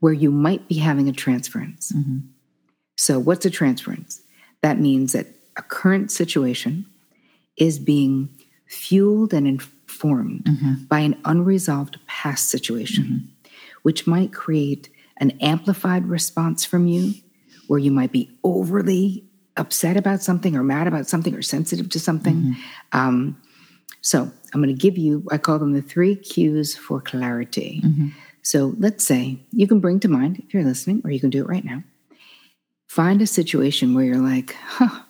[0.02, 1.94] where you might be having a transference.
[1.94, 2.28] Mm-hmm.
[2.98, 4.22] So, what's a transference?
[4.64, 6.88] That means that a current situation
[7.56, 8.28] is being
[8.68, 10.84] fueled and informed mm-hmm.
[10.86, 13.52] by an unresolved past situation, mm-hmm.
[13.84, 17.14] which might create an amplified response from you,
[17.68, 19.24] where you might be overly
[19.58, 22.36] upset about something or mad about something or sensitive to something.
[22.36, 22.98] Mm-hmm.
[22.98, 23.42] Um,
[24.02, 27.82] so, I'm going to give you, I call them the three cues for clarity.
[27.84, 28.08] Mm-hmm.
[28.42, 31.42] So let's say you can bring to mind, if you're listening, or you can do
[31.42, 31.84] it right now,
[32.88, 35.04] find a situation where you're like, huh,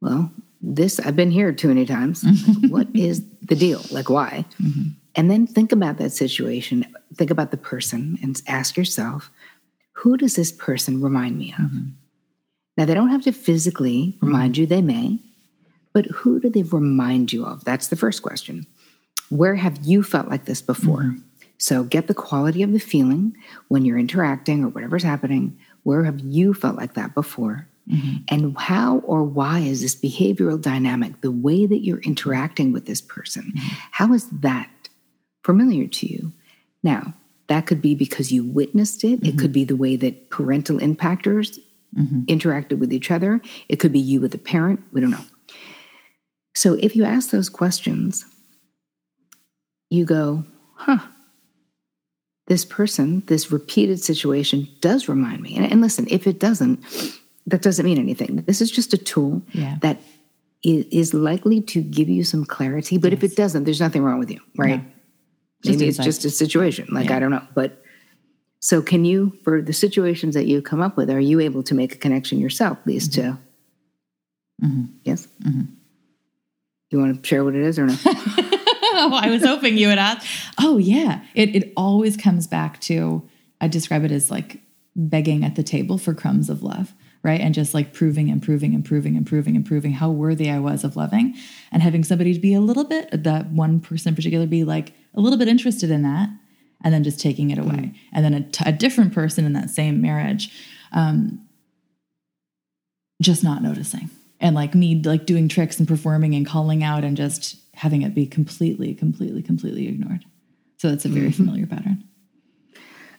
[0.00, 0.30] well,
[0.60, 2.24] this, I've been here too many times.
[2.68, 3.82] what is the deal?
[3.90, 4.44] Like, why?
[4.60, 4.90] Mm-hmm.
[5.14, 9.30] And then think about that situation, think about the person, and ask yourself,
[9.92, 11.64] who does this person remind me of?
[11.64, 11.88] Mm-hmm.
[12.76, 14.60] Now, they don't have to physically remind mm-hmm.
[14.60, 15.18] you, they may,
[15.92, 17.64] but who do they remind you of?
[17.64, 18.66] That's the first question.
[19.30, 21.02] Where have you felt like this before?
[21.02, 21.22] Mm-hmm.
[21.58, 25.58] So get the quality of the feeling when you're interacting or whatever's happening.
[25.82, 27.67] Where have you felt like that before?
[27.88, 28.16] Mm-hmm.
[28.28, 33.00] And how or why is this behavioral dynamic, the way that you're interacting with this
[33.00, 33.68] person, mm-hmm.
[33.92, 34.68] how is that
[35.42, 36.32] familiar to you?
[36.82, 37.14] Now,
[37.48, 39.20] that could be because you witnessed it.
[39.20, 39.26] Mm-hmm.
[39.26, 41.58] It could be the way that parental impactors
[41.96, 42.22] mm-hmm.
[42.24, 43.40] interacted with each other.
[43.68, 44.80] It could be you with a parent.
[44.92, 45.24] We don't know.
[46.54, 48.26] So if you ask those questions,
[49.90, 50.98] you go, huh,
[52.48, 55.56] this person, this repeated situation does remind me.
[55.56, 56.82] And, and, listen, if it doesn't,
[57.48, 58.36] that doesn't mean anything.
[58.46, 59.78] This is just a tool yeah.
[59.82, 60.00] that
[60.62, 62.98] is likely to give you some clarity.
[62.98, 63.22] But yes.
[63.22, 64.82] if it doesn't, there's nothing wrong with you, right?
[64.82, 65.70] No.
[65.70, 66.88] Maybe it's just a situation.
[66.90, 67.16] Like, yeah.
[67.16, 67.46] I don't know.
[67.54, 67.82] But
[68.60, 71.74] so, can you, for the situations that you come up with, are you able to
[71.74, 73.32] make a connection yourself, please, mm-hmm.
[73.32, 73.38] to?
[74.66, 74.84] Mm-hmm.
[75.04, 75.28] Yes?
[75.42, 75.72] Mm-hmm.
[76.90, 77.96] You want to share what it is or no?
[78.98, 79.16] know.
[79.16, 80.26] I was hoping you would ask.
[80.58, 83.26] Oh yeah, it it always comes back to.
[83.60, 84.60] I describe it as like
[84.94, 87.40] begging at the table for crumbs of love, right?
[87.40, 90.58] And just like proving and proving and proving and proving and proving how worthy I
[90.58, 91.34] was of loving,
[91.72, 94.92] and having somebody to be a little bit that one person in particular be like
[95.14, 96.28] a little bit interested in that,
[96.82, 97.94] and then just taking it away, mm.
[98.12, 100.50] and then a, t- a different person in that same marriage.
[100.92, 101.44] Um,
[103.20, 107.16] just not noticing and like me like doing tricks and performing and calling out and
[107.16, 110.24] just having it be completely completely completely ignored
[110.76, 111.44] so it's a very mm-hmm.
[111.44, 112.04] familiar pattern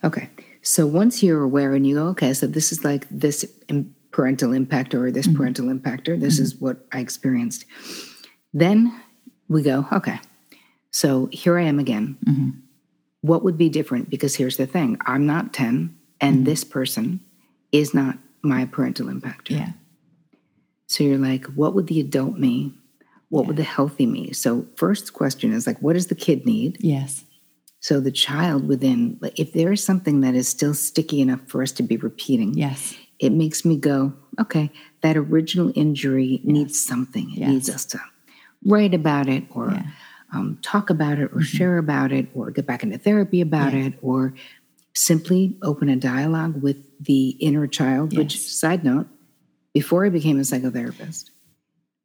[0.04, 0.30] okay
[0.62, 3.46] so once you're aware and you go okay so this is like this
[4.12, 5.38] parental impact or this mm-hmm.
[5.38, 6.44] parental impactor this mm-hmm.
[6.44, 7.66] is what i experienced
[8.54, 9.02] then
[9.48, 10.20] we go okay
[10.92, 12.50] so here i am again mm-hmm.
[13.22, 16.44] what would be different because here's the thing i'm not 10 and mm-hmm.
[16.46, 17.20] this person
[17.72, 19.72] is not my parental impactor yeah
[20.90, 22.74] so you're like, what would the adult me?
[23.30, 23.48] What yeah.
[23.48, 24.34] would the healthy me?
[24.34, 26.78] So first question is like, what does the kid need?
[26.80, 27.24] Yes.
[27.82, 31.62] So the child within, like, if there is something that is still sticky enough for
[31.64, 36.46] us to be repeating, yes, it makes me go, okay, that original injury yes.
[36.46, 37.32] needs something.
[37.32, 37.50] It yes.
[37.50, 38.00] needs us to
[38.66, 39.84] write about it or yeah.
[40.34, 41.42] um, talk about it or mm-hmm.
[41.42, 43.86] share about it or get back into therapy about yeah.
[43.86, 44.34] it or
[44.94, 48.12] simply open a dialogue with the inner child.
[48.12, 48.18] Yes.
[48.18, 49.08] Which, side note,
[49.74, 51.30] before I became a psychotherapist,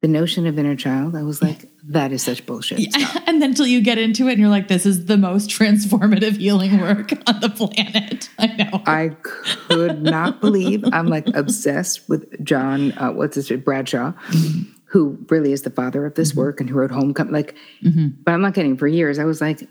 [0.05, 2.79] the notion of inner child, I was like, that is such bullshit.
[2.79, 3.11] Yeah.
[3.27, 6.37] And then until you get into it and you're like, this is the most transformative
[6.37, 8.29] healing work on the planet.
[8.39, 8.83] I know.
[8.85, 14.71] I could not believe I'm like obsessed with John, uh, what's his name, Bradshaw, mm-hmm.
[14.85, 16.41] who really is the father of this mm-hmm.
[16.41, 17.33] work and who wrote Homecoming.
[17.33, 18.09] Like, mm-hmm.
[18.25, 18.77] but I'm not kidding.
[18.77, 19.67] For years, I was like,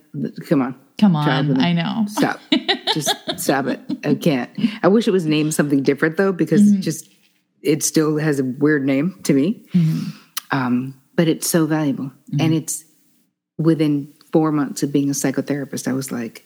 [0.50, 0.76] come on.
[0.98, 1.62] Come on.
[1.62, 2.06] I know.
[2.08, 2.40] Stop.
[2.92, 3.80] just stop it.
[4.04, 4.50] I can't.
[4.82, 6.82] I wish it was named something different though, because mm-hmm.
[6.82, 7.08] just
[7.64, 10.10] it still has a weird name to me, mm-hmm.
[10.54, 12.06] Um, but it's so valuable.
[12.06, 12.42] Mm-hmm.
[12.42, 12.86] And it's
[13.58, 16.46] within four months of being a psychotherapist, I was like,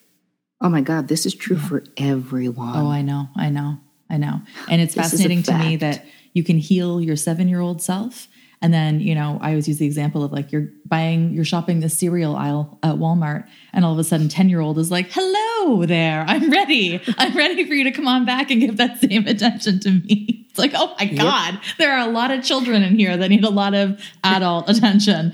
[0.62, 1.67] oh my God, this is true yeah.
[1.67, 2.76] for everyone.
[2.76, 3.78] Oh, I know, I know,
[4.10, 4.41] I know.
[4.70, 8.28] And it's fascinating to me that you can heal your seven year old self
[8.62, 11.80] and then, you know, I always use the example of like you're buying, you're shopping
[11.80, 15.08] the cereal aisle at Walmart, and all of a sudden, 10 year old is like,
[15.12, 17.00] hello there, I'm ready.
[17.17, 20.48] I'm ready for you to come on back and give that same attention to me.
[20.50, 21.63] It's like, oh my God, yep.
[21.78, 25.34] there are a lot of children in here that need a lot of adult attention.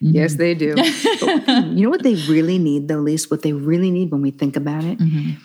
[0.00, 0.74] Yes, they do.
[0.76, 3.30] you know what they really need, though, Lise?
[3.30, 4.98] What they really need when we think about it?
[4.98, 5.40] Mm-hmm.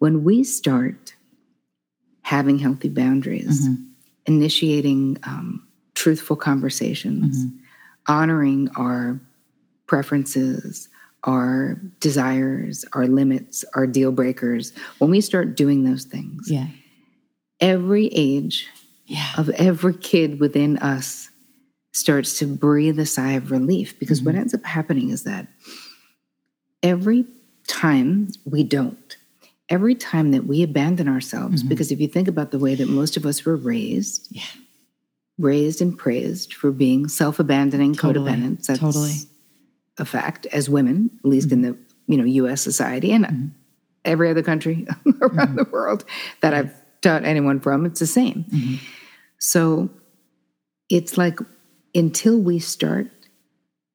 [0.00, 1.14] When we start
[2.22, 3.84] having healthy boundaries, mm-hmm.
[4.26, 7.56] initiating um, truthful conversations, mm-hmm.
[8.06, 9.20] honoring our
[9.86, 10.88] preferences,
[11.24, 14.72] our desires, our limits, our deal breakers.
[14.98, 16.68] When we start doing those things, yeah.
[17.60, 18.68] every age
[19.06, 19.32] yeah.
[19.36, 21.28] of every kid within us
[21.92, 24.30] starts to breathe a sigh of relief because mm-hmm.
[24.30, 25.46] what ends up happening is that
[26.82, 27.26] every
[27.68, 29.16] time we don't,
[29.68, 31.68] every time that we abandon ourselves, mm-hmm.
[31.68, 34.42] because if you think about the way that most of us were raised, yeah
[35.38, 38.30] raised and praised for being self-abandoning totally.
[38.30, 38.66] codependents.
[38.66, 39.14] That's totally
[39.98, 41.64] a fact as women, at least mm-hmm.
[41.64, 42.60] in the you know U.S.
[42.60, 43.46] society and mm-hmm.
[44.04, 44.86] every other country
[45.20, 45.56] around mm-hmm.
[45.56, 46.04] the world
[46.40, 47.86] that I've taught anyone from.
[47.86, 48.44] It's the same.
[48.44, 48.74] Mm-hmm.
[49.38, 49.90] So
[50.88, 51.38] it's like
[51.94, 53.10] until we start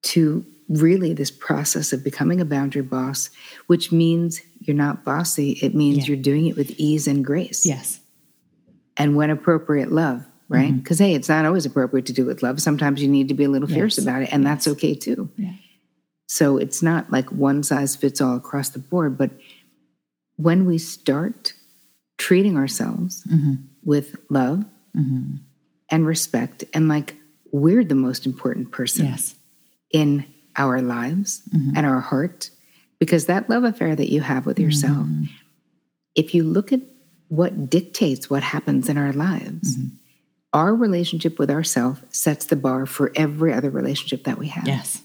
[0.04, 3.30] to really this process of becoming a boundary boss,
[3.68, 5.52] which means you're not bossy.
[5.62, 6.06] It means yeah.
[6.14, 7.66] you're doing it with ease and grace.
[7.66, 8.02] Yes.
[8.98, 10.76] And when appropriate, love right?
[10.76, 11.06] Because, mm-hmm.
[11.06, 12.62] hey, it's not always appropriate to do with love.
[12.62, 13.76] Sometimes you need to be a little yes.
[13.76, 14.52] fierce about it, and yes.
[14.52, 15.30] that's okay too.
[15.38, 15.54] Yeah.
[16.28, 19.18] So it's not like one size fits all across the board.
[19.18, 19.32] But
[20.36, 21.54] when we start
[22.18, 23.56] treating ourselves mm-hmm.
[23.84, 25.38] with love mm-hmm.
[25.90, 27.16] and respect, and like
[27.52, 29.36] we're the most important person yes.
[29.92, 31.78] in our lives mm-hmm.
[31.78, 32.50] and our heart,
[33.00, 35.26] because that love affair that you have with yourself, mm-hmm.
[36.16, 36.82] if you look at
[37.30, 39.96] what dictates what happens in our lives, mm-hmm
[40.54, 44.68] our relationship with ourself sets the bar for every other relationship that we have.
[44.68, 45.02] Yes.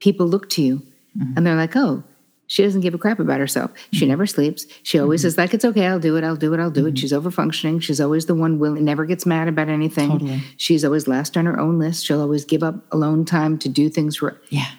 [0.00, 0.82] People look to you
[1.16, 1.34] mm-hmm.
[1.36, 2.02] and they're like, oh,
[2.46, 3.70] she doesn't give a crap about herself.
[3.92, 4.10] She mm-hmm.
[4.10, 4.66] never sleeps.
[4.82, 5.40] She always mm-hmm.
[5.40, 6.90] like, it's okay, I'll do it, I'll do it, I'll do it.
[6.90, 6.96] Mm-hmm.
[6.96, 7.80] She's over functioning.
[7.80, 10.10] She's always the one willing, never gets mad about anything.
[10.10, 10.42] Totally.
[10.56, 12.04] She's always last on her own list.
[12.04, 14.70] She'll always give up alone time to do things for Yeah.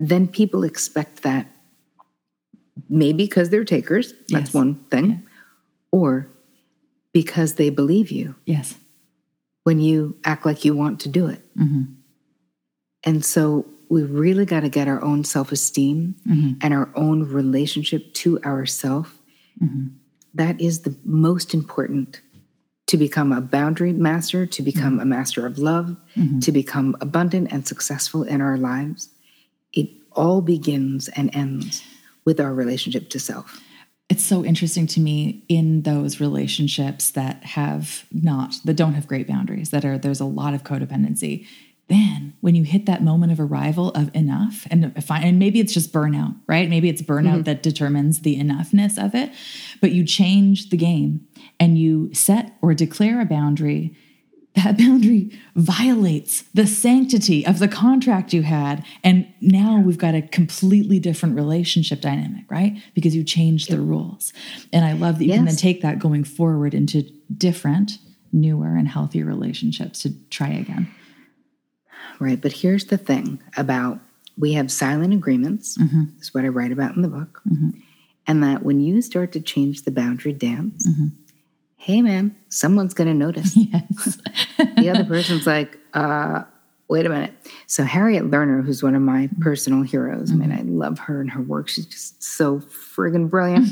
[0.00, 1.46] Then people expect that
[2.90, 4.12] maybe because they're takers.
[4.28, 4.54] That's yes.
[4.54, 5.10] one thing.
[5.10, 5.16] Yeah.
[5.92, 6.28] Or
[7.12, 8.34] because they believe you.
[8.44, 8.74] Yes
[9.64, 11.42] when you act like you want to do it.
[11.56, 11.82] Mm-hmm.
[13.04, 16.52] And so we really got to get our own self esteem mm-hmm.
[16.62, 19.18] and our own relationship to ourself.
[19.62, 19.88] Mm-hmm.
[20.34, 22.20] That is the most important
[22.86, 25.00] to become a boundary master, to become mm-hmm.
[25.00, 26.38] a master of love, mm-hmm.
[26.40, 29.08] to become abundant and successful in our lives.
[29.72, 31.82] it all begins and ends
[32.24, 33.60] with our relationship to self.
[34.10, 39.26] It's so interesting to me in those relationships that have not, that don't have great
[39.26, 41.46] boundaries, that are, there's a lot of codependency.
[41.88, 45.92] Then, when you hit that moment of arrival of enough, and and maybe it's just
[45.92, 46.68] burnout, right?
[46.68, 47.42] Maybe it's burnout mm-hmm.
[47.42, 49.30] that determines the enoughness of it,
[49.82, 51.26] but you change the game
[51.60, 53.94] and you set or declare a boundary
[54.54, 58.84] that boundary violates the sanctity of the contract you had.
[59.02, 62.80] And now we've got a completely different relationship dynamic, right?
[62.94, 64.32] Because you changed the rules.
[64.72, 65.38] And I love that you yes.
[65.38, 67.02] can then take that going forward into
[67.36, 67.98] different,
[68.32, 70.88] newer, and healthier relationships to try again.
[72.20, 72.40] Right.
[72.40, 73.98] But here's the thing about
[74.38, 76.04] we have silent agreements, mm-hmm.
[76.20, 77.40] is what I write about in the book.
[77.48, 77.80] Mm-hmm.
[78.26, 81.08] And that when you start to change the boundary dance, mm-hmm
[81.84, 83.56] hey man, someone's going to notice.
[83.74, 84.18] Yes.
[84.76, 86.44] the other person's like, uh,
[86.88, 87.34] wait a minute.
[87.66, 90.42] So Harriet Lerner, who's one of my personal heroes, mm-hmm.
[90.42, 91.68] I mean, I love her and her work.
[91.68, 93.68] She's just so friggin' brilliant.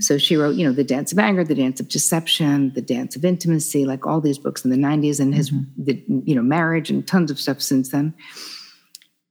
[0.02, 3.16] so she wrote, you know, The Dance of Anger, The Dance of Deception, The Dance
[3.16, 5.84] of Intimacy, like all these books in the 90s and his, mm-hmm.
[5.84, 8.14] the, you know, marriage and tons of stuff since then.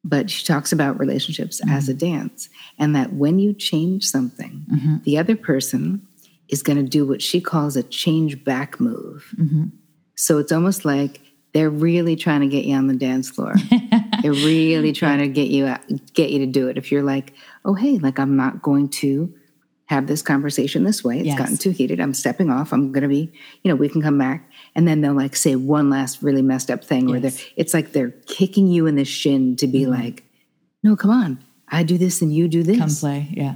[0.03, 1.76] But she talks about relationships mm-hmm.
[1.76, 4.97] as a dance and that when you change something, mm-hmm.
[5.03, 6.06] the other person
[6.50, 9.34] is going to do what she calls a change back move.
[9.38, 9.66] Mm-hmm.
[10.16, 11.22] So it's almost like
[11.54, 13.56] they're really trying to get you on the dance floor.
[14.22, 15.74] they're really trying to get you
[16.14, 16.78] get you to do it.
[16.78, 17.34] If you're like,
[17.64, 19.34] oh hey, like I'm not going to
[19.88, 21.20] have this conversation this way.
[21.20, 21.38] It's yes.
[21.38, 22.00] gotten too heated.
[22.00, 22.74] I'm stepping off.
[22.74, 23.32] I'm going to be,
[23.62, 24.50] you know, we can come back.
[24.74, 27.22] And then they'll like say one last really messed up thing, yes.
[27.22, 29.91] they're, it's like they're kicking you in the shin to be mm-hmm.
[29.91, 30.24] like,
[30.82, 31.43] no, come on.
[31.70, 32.80] I do this and you do this.
[32.80, 33.30] Come play.
[33.32, 33.56] Yeah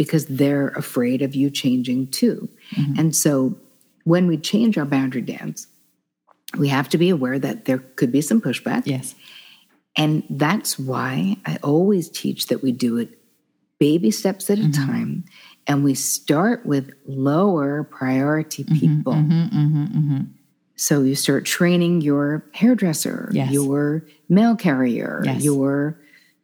[0.00, 2.48] because they're afraid of you changing too.
[2.74, 2.98] Mm-hmm.
[2.98, 3.54] And so
[4.04, 5.66] when we change our boundary dance,
[6.56, 8.84] we have to be aware that there could be some pushback.
[8.86, 9.14] Yes.
[9.98, 13.18] And that's why I always teach that we do it
[13.78, 14.86] baby steps at a mm-hmm.
[14.86, 15.24] time
[15.66, 19.12] and we start with lower priority mm-hmm, people.
[19.12, 20.22] Mm-hmm, mm-hmm, mm-hmm,
[20.76, 23.52] so you start training your hairdresser, yes.
[23.52, 25.44] your mail carrier, yes.
[25.44, 26.00] your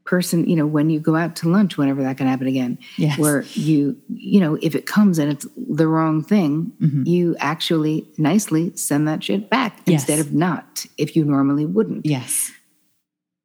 [0.07, 3.19] person, you know, when you go out to lunch, whenever that can happen again, yes.
[3.19, 7.03] where you, you know, if it comes and it's the wrong thing, mm-hmm.
[7.05, 10.01] you actually nicely send that shit back yes.
[10.01, 12.07] instead of not, if you normally wouldn't.
[12.07, 12.53] Yes.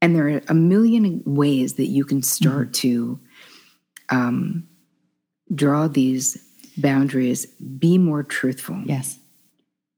[0.02, 2.88] And there are a million ways that you can start mm-hmm.
[2.88, 3.20] to
[4.10, 4.68] um,
[5.54, 6.42] draw these
[6.78, 8.82] boundaries, be more truthful.
[8.86, 9.18] Yes.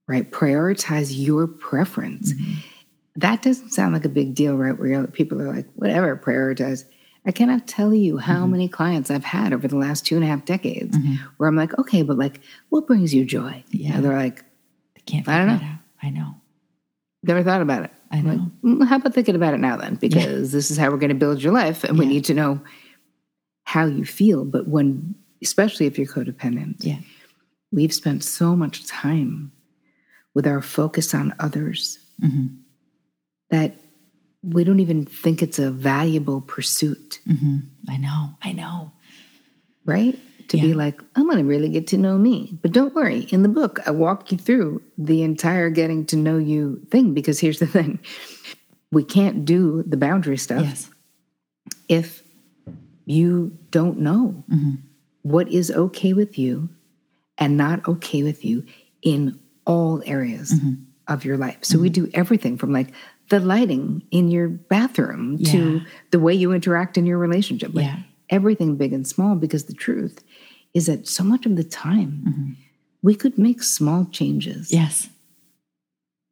[0.07, 0.29] Right?
[0.29, 2.33] Prioritize your preference.
[2.33, 2.69] Mm-hmm
[3.15, 4.77] that doesn't sound like a big deal, right?
[4.77, 6.85] Where people are like, whatever, prioritize.
[7.25, 8.51] I cannot tell you how mm-hmm.
[8.51, 11.15] many clients I've had over the last two and a half decades mm-hmm.
[11.37, 13.63] where I'm like, okay, but like, what brings you joy?
[13.69, 13.95] Yeah.
[13.95, 14.43] And they're like,
[14.97, 15.69] I can't I don't know.
[16.01, 16.35] I know.
[17.21, 17.91] Never thought about it.
[18.11, 18.31] I know.
[18.31, 19.95] Like, mm, how about thinking about it now then?
[19.95, 20.57] Because yeah.
[20.57, 21.83] this is how we're going to build your life.
[21.83, 21.99] And yeah.
[21.99, 22.59] we need to know
[23.63, 24.43] how you feel.
[24.43, 26.97] But when, especially if you're codependent, yeah.
[27.71, 29.53] we've spent so much time
[30.33, 31.99] with our focus on others.
[32.21, 32.62] Mm-hmm
[33.53, 33.75] that
[34.41, 37.19] we don't even think it's a valuable pursuit.
[37.27, 37.57] Mm-hmm.
[37.87, 38.91] I know, I know.
[39.85, 40.19] Right?
[40.49, 40.63] To yeah.
[40.63, 42.57] be like, I'm going to really get to know me.
[42.61, 46.37] But don't worry, in the book, I walk you through the entire getting to know
[46.37, 47.99] you thing because here's the thing
[48.91, 50.89] we can't do the boundary stuff yes.
[51.89, 52.23] if
[53.05, 54.75] you don't know mm-hmm.
[55.23, 56.69] what is okay with you
[57.37, 58.65] and not okay with you
[59.01, 60.83] in all areas mm-hmm.
[61.07, 61.57] of your life.
[61.61, 62.05] So we mm-hmm.
[62.05, 62.93] do everything from like
[63.29, 65.51] the lighting in your bathroom yeah.
[65.51, 67.73] to the way you interact in your relationship.
[67.73, 67.99] Like yeah.
[68.29, 70.23] everything big and small, because the truth
[70.73, 72.51] is that so much of the time mm-hmm.
[73.01, 74.71] we could make small changes.
[74.71, 75.09] Yes.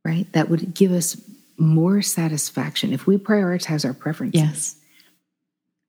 [0.04, 0.32] Right?
[0.34, 1.20] That would give us
[1.58, 4.42] more satisfaction if we prioritize our preferences.
[4.42, 4.81] Yes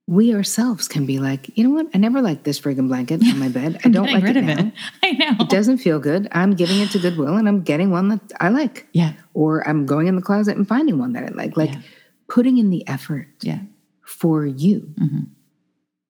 [0.07, 1.87] we ourselves can be like, you know what?
[1.93, 3.79] I never liked this friggin' blanket on my bed.
[3.85, 4.59] I don't like it now.
[4.59, 4.73] It.
[5.03, 5.35] I know.
[5.39, 6.27] It doesn't feel good.
[6.31, 8.87] I'm giving it to Goodwill and I'm getting one that I like.
[8.91, 9.13] Yeah.
[9.33, 11.55] Or I'm going in the closet and finding one that I like.
[11.55, 11.81] Like yeah.
[12.27, 13.59] putting in the effort yeah.
[14.01, 14.93] for you.
[14.99, 15.19] Mm-hmm.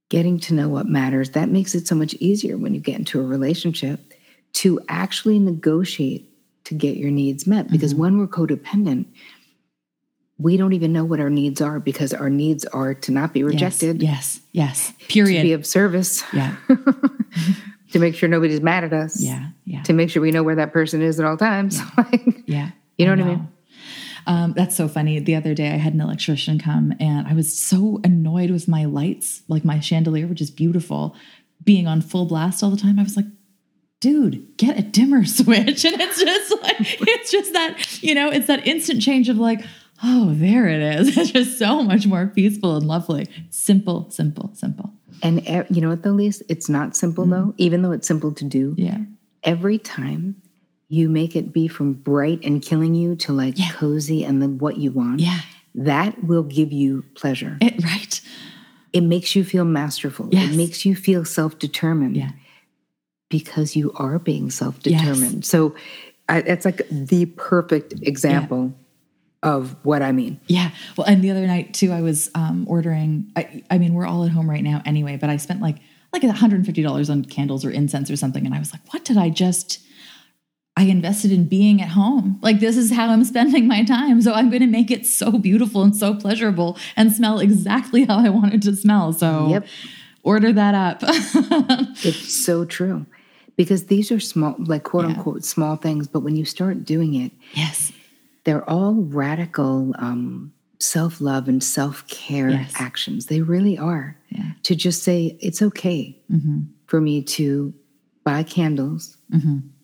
[0.09, 1.31] Getting to know what matters.
[1.31, 4.13] That makes it so much easier when you get into a relationship
[4.53, 6.29] to actually negotiate
[6.65, 7.69] to get your needs met.
[7.69, 8.01] Because mm-hmm.
[8.01, 9.05] when we're codependent,
[10.37, 13.43] we don't even know what our needs are because our needs are to not be
[13.43, 14.01] rejected.
[14.01, 14.93] Yes, yes.
[14.99, 15.07] yes.
[15.09, 15.41] Period.
[15.41, 16.23] To be of service.
[16.33, 16.55] Yeah.
[17.91, 19.21] to make sure nobody's mad at us.
[19.21, 19.83] Yeah, yeah.
[19.83, 21.79] To make sure we know where that person is at all times.
[21.97, 22.11] Yeah.
[22.45, 22.71] yeah.
[22.97, 23.47] You know, know, what I mean?
[24.25, 25.19] Um, that's so funny.
[25.19, 28.85] The other day I had an electrician come and I was so annoyed with my
[28.85, 31.15] lights, like my chandelier, which is beautiful,
[31.63, 32.99] being on full blast all the time.
[32.99, 33.25] I was like,
[33.99, 35.85] dude, get a dimmer switch.
[35.85, 39.65] And it's just like, it's just that, you know, it's that instant change of like,
[40.03, 41.17] Oh, there it is.
[41.17, 43.27] It's just so much more peaceful and lovely.
[43.49, 44.91] Simple, simple, simple.
[45.21, 46.43] And you know what, though, Lise?
[46.49, 47.53] It's not simple, though, mm.
[47.57, 48.75] even though it's simple to do.
[48.77, 48.97] Yeah.
[49.43, 50.41] Every time
[50.89, 53.69] you make it be from bright and killing you to like Yeah.
[53.71, 55.39] cozy and then what you want, Yeah.
[55.75, 57.57] that will give you pleasure.
[57.61, 58.21] It right.
[58.91, 60.29] It makes you feel masterful.
[60.31, 60.51] Yes.
[60.53, 62.31] It makes you feel self determined Yeah.
[63.29, 65.45] because you are being self determined.
[65.45, 65.73] So
[66.29, 68.73] I, that's like the perfect example
[69.43, 70.39] of what I mean.
[70.47, 70.71] Yeah.
[70.97, 73.31] Well, and the other night too, I was um, ordering.
[73.35, 75.77] I, I mean, we're all at home right now anyway, but I spent like
[76.11, 79.29] like $150 on candles or incense or something, and I was like, what did I
[79.29, 79.79] just?
[80.75, 82.39] I invested in being at home.
[82.41, 84.21] Like this is how I'm spending my time.
[84.23, 88.17] So I'm going to make it so beautiful and so pleasurable and smell exactly how
[88.17, 89.13] I want it to smell.
[89.13, 89.67] So Yep.
[90.23, 91.03] order that up.
[92.03, 93.05] It's so true.
[93.55, 95.11] Because these are small, like quote Yeah.
[95.15, 96.07] unquote, small things.
[96.07, 97.91] But when you start doing it, yes.
[98.43, 102.73] They're all radical um, self love and self care Yes.
[102.77, 103.27] actions.
[103.27, 104.17] They really are.
[104.29, 104.51] Yeah.
[104.63, 106.17] To just say, it's okay
[106.87, 107.73] for me to
[108.23, 109.17] buy candles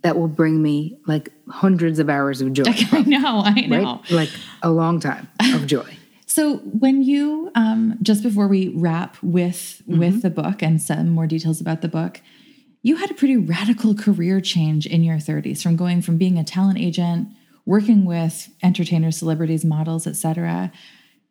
[0.03, 2.63] that will bring me like hundreds of hours of joy.
[2.91, 3.41] I know.
[3.43, 3.77] I know.
[4.01, 4.11] right?
[4.11, 4.29] Like
[4.61, 5.97] a long time of joy.
[6.25, 11.25] So when you um, just before we wrap with with the book and some more
[11.27, 12.21] details about the book,
[12.83, 16.43] you had a pretty radical career change in your 30s from going from being a
[16.43, 17.27] talent agent,
[17.69, 20.71] working with entertainers, celebrities, models, etc.,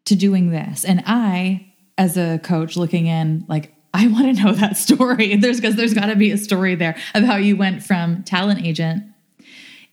[0.05, 0.84] to doing this.
[0.84, 1.66] And I,
[1.99, 5.34] as a coach looking in, like I want to know that story.
[5.36, 8.64] There's because there's got to be a story there of how you went from talent
[8.64, 9.03] agent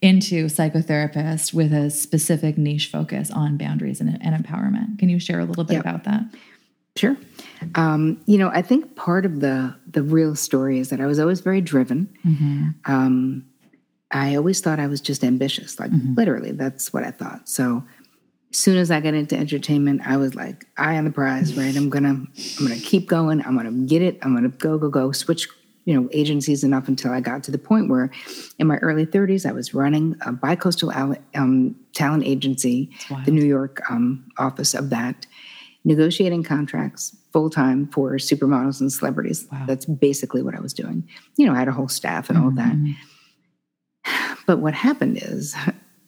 [0.01, 4.99] into psychotherapist with a specific niche focus on boundaries and, and empowerment.
[4.99, 5.81] Can you share a little bit Yep.
[5.85, 6.23] about that?
[6.95, 7.17] Sure.
[7.73, 11.19] Um, you know, I think part of the the real story is that I was
[11.19, 12.07] always very driven.
[12.85, 13.45] Um,
[14.11, 17.49] I always thought I was just ambitious, like literally, that's what I thought.
[17.49, 17.83] So,
[18.51, 21.75] as soon as I got into entertainment, I was like, "Eye on the prize, right?
[21.75, 22.09] I'm gonna,
[22.59, 23.43] I'm gonna keep going.
[23.45, 24.17] I'm gonna get it.
[24.21, 25.11] I'm gonna go, go, go.
[25.11, 25.47] Switch,
[25.85, 28.11] you know, agencies enough until I got to the point where,
[28.59, 32.91] in my early 30s, I was running a bicoastal al- um, talent agency,
[33.25, 35.25] the New York um, office of that,
[35.83, 39.47] negotiating contracts full time for supermodels and celebrities.
[39.67, 41.09] That's basically what I was doing.
[41.37, 42.73] You know, I had a whole staff and all of that.
[44.45, 45.55] But what happened is,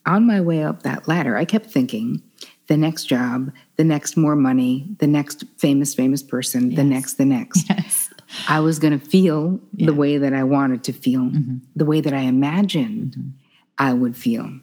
[0.05, 2.21] on my way up that ladder, I kept thinking
[2.67, 7.25] the next job, the next more money, the next famous, famous person, the next, the
[7.25, 7.69] next.
[7.77, 8.09] Yes.
[8.49, 11.57] I was going to feel the way that I wanted to feel, mm-hmm.
[11.77, 13.29] the way that I imagined mm-hmm.
[13.77, 14.59] I would feel.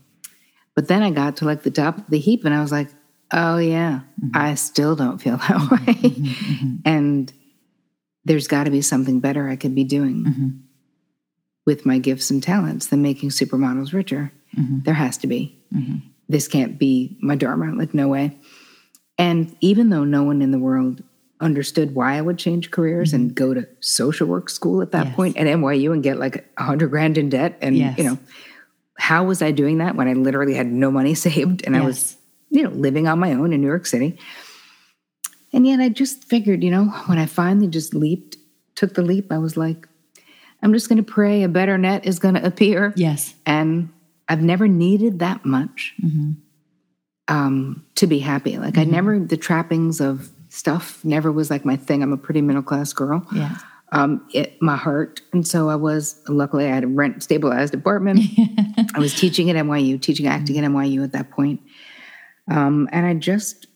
[0.75, 2.91] But then I got to like the top of the heap and I was like,
[3.33, 4.31] oh, yeah, mm-hmm.
[4.35, 6.35] I still don't feel that way.
[6.85, 7.33] And
[8.27, 10.62] there's got to be something better I could be doing
[11.67, 14.33] with my gifts and talents than making supermodels richer.
[14.57, 14.81] Mm-hmm.
[14.83, 15.59] There has to be.
[15.75, 15.99] Mm-hmm.
[16.29, 18.37] This can't be my dharma, like, no way.
[19.19, 21.03] And even though no one in the world
[21.41, 23.35] understood why I would change careers and mm-hmm.
[23.35, 25.17] go to social work school at that Yes.
[25.17, 27.99] point at NYU and get like a hundred grand in debt, and Yes.
[27.99, 28.19] you know,
[28.97, 32.17] how was I doing that when I literally had no money saved and I was,
[32.51, 34.19] you know, living on my own in New York City?
[35.53, 38.37] And yet I just figured, you know, when I finally just leaped,
[38.75, 39.89] took the leap, I was like,
[40.65, 42.95] I'm just going to pray a better net is going to appear.
[42.97, 43.35] Yes.
[43.45, 43.91] And
[44.29, 45.95] I've never needed that much
[47.29, 48.57] um, to be happy.
[48.57, 52.03] Like I never, the trappings of stuff never was like my thing.
[52.03, 53.27] I'm a pretty middle class girl.
[53.35, 53.59] Yeah.
[53.93, 55.21] Um, it, my heart.
[55.35, 58.21] And so I was, luckily, I had a rent stabilized apartment.
[58.95, 61.61] I was teaching at NYU, teaching acting at NYU at that point.
[62.51, 63.67] Um, and I just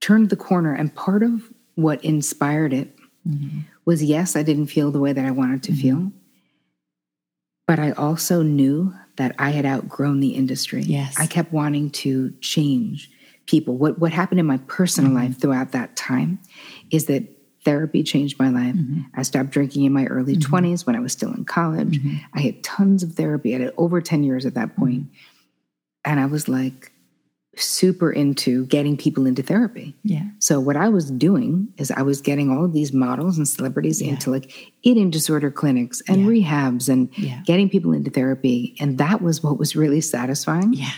[0.00, 0.72] turned the corner.
[0.72, 1.42] And part of
[1.74, 2.88] what inspired it
[3.88, 5.96] was yes, I didn't feel the way that I wanted to feel.
[5.96, 6.18] Mm-hmm.
[7.66, 10.82] But I also knew that I had outgrown the industry.
[10.82, 11.18] Yes.
[11.18, 13.10] I kept wanting to change
[13.46, 13.78] people.
[13.78, 15.28] What what happened in my personal mm-hmm.
[15.28, 16.38] life throughout that time
[16.90, 17.22] is that
[17.64, 18.74] therapy changed my life.
[18.74, 19.00] Mm-hmm.
[19.14, 21.98] I stopped drinking in my early 20s when I was still in college.
[22.34, 23.56] I had tons of therapy.
[23.56, 25.06] I had over 10 years at that point.
[26.04, 26.92] And I was like
[27.56, 29.96] super into getting people into therapy.
[30.04, 30.24] Yeah.
[30.38, 34.00] So what I was doing is I was getting all of these models and celebrities
[34.00, 37.42] into like eating disorder clinics and rehabs and Yeah.
[37.46, 38.76] getting people into therapy.
[38.78, 40.72] And that was what was really satisfying.
[40.72, 40.90] Yeah.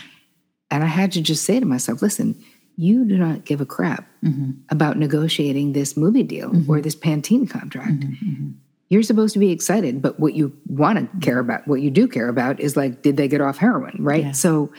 [0.69, 2.35] And I had to just say to myself, listen,
[2.77, 4.51] you do not give a crap mm-hmm.
[4.69, 6.71] about negotiating this movie deal mm-hmm.
[6.71, 7.99] or this Pantene contract.
[8.01, 8.51] Mm-hmm.
[8.89, 12.07] You're supposed to be excited, but what you want to care about, what you do
[12.07, 13.97] care about is like, did they get off heroin?
[13.99, 14.25] Right.
[14.25, 14.31] Yeah.
[14.31, 14.71] So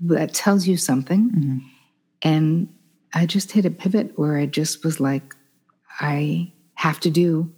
[0.00, 1.30] that tells you something.
[1.30, 1.58] Mm-hmm.
[2.22, 2.68] And
[3.12, 5.34] I just hit a pivot where I just was like,
[6.00, 7.52] I have to do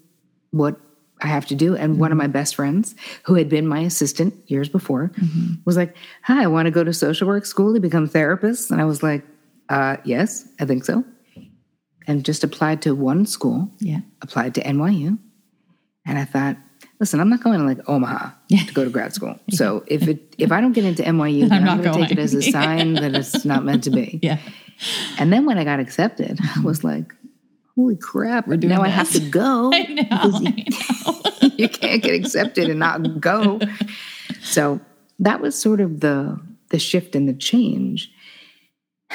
[0.51, 0.79] what
[1.23, 1.75] I have to do.
[1.75, 2.25] And one of mm-hmm.
[2.25, 5.55] my best friends, who had been my assistant years before, mm-hmm.
[5.65, 8.71] was like, Hi, I want to go to social work school to become therapist.
[8.71, 9.25] And I was like,
[9.69, 11.05] uh, Yes, I think so.
[12.07, 14.01] And just applied to one school, Yeah.
[14.21, 15.19] applied to NYU.
[16.05, 16.57] And I thought,
[17.01, 19.39] listen, I'm not going to like Omaha to go to grad school.
[19.51, 22.03] So if it if I don't get into NYU, then I'm I'm, not going to
[22.03, 24.21] take it as a sign that it's not meant to be.
[24.27, 24.39] Yeah.
[25.19, 27.15] And then when I got accepted, I was like,
[27.77, 29.71] holy crap, doing now I have to go.
[29.73, 30.07] I know.
[30.11, 30.65] I
[31.43, 31.51] know.
[31.57, 33.61] you can't get accepted and not go.
[34.43, 34.81] So
[35.21, 36.41] that was sort of the
[36.71, 38.13] the shift and the change.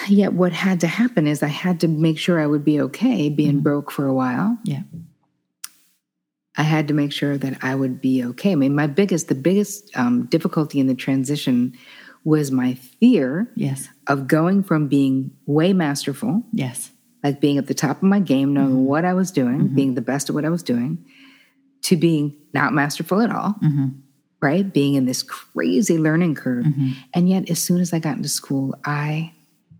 [0.07, 3.29] Yet what had to happen is I had to make sure I would be okay
[3.29, 3.59] being mm-hmm.
[3.59, 4.57] broke for a while.
[4.63, 4.83] Yeah.
[6.57, 8.51] I had to make sure that I would be okay.
[8.51, 11.77] I mean, my biggest, the biggest um, difficulty in the transition
[12.23, 13.87] was my fear Yes.
[14.07, 16.91] of going from being way masterful, Yes.
[17.23, 18.85] like being at the top of my game, knowing mm-hmm.
[18.85, 19.75] what I was doing, mm-hmm.
[19.75, 21.03] being the best at what I was doing,
[21.83, 23.87] to being not masterful at all, mm-hmm.
[24.41, 24.71] right?
[24.71, 26.65] Being in this crazy learning curve.
[27.13, 29.33] And yet, as soon as I got into school, I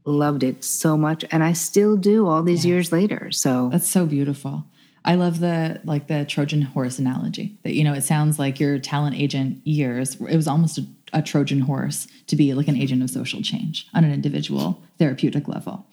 [0.06, 1.24] loved it so much.
[1.32, 3.32] And I still do all these years later.
[3.32, 4.66] So, That's so beautiful.
[5.04, 7.58] I love the like the Trojan horse analogy.
[7.64, 10.16] That you know, it sounds like your talent agent years.
[10.16, 13.88] It was almost a, a Trojan horse to be like an agent of social change
[13.94, 15.86] on an individual therapeutic level.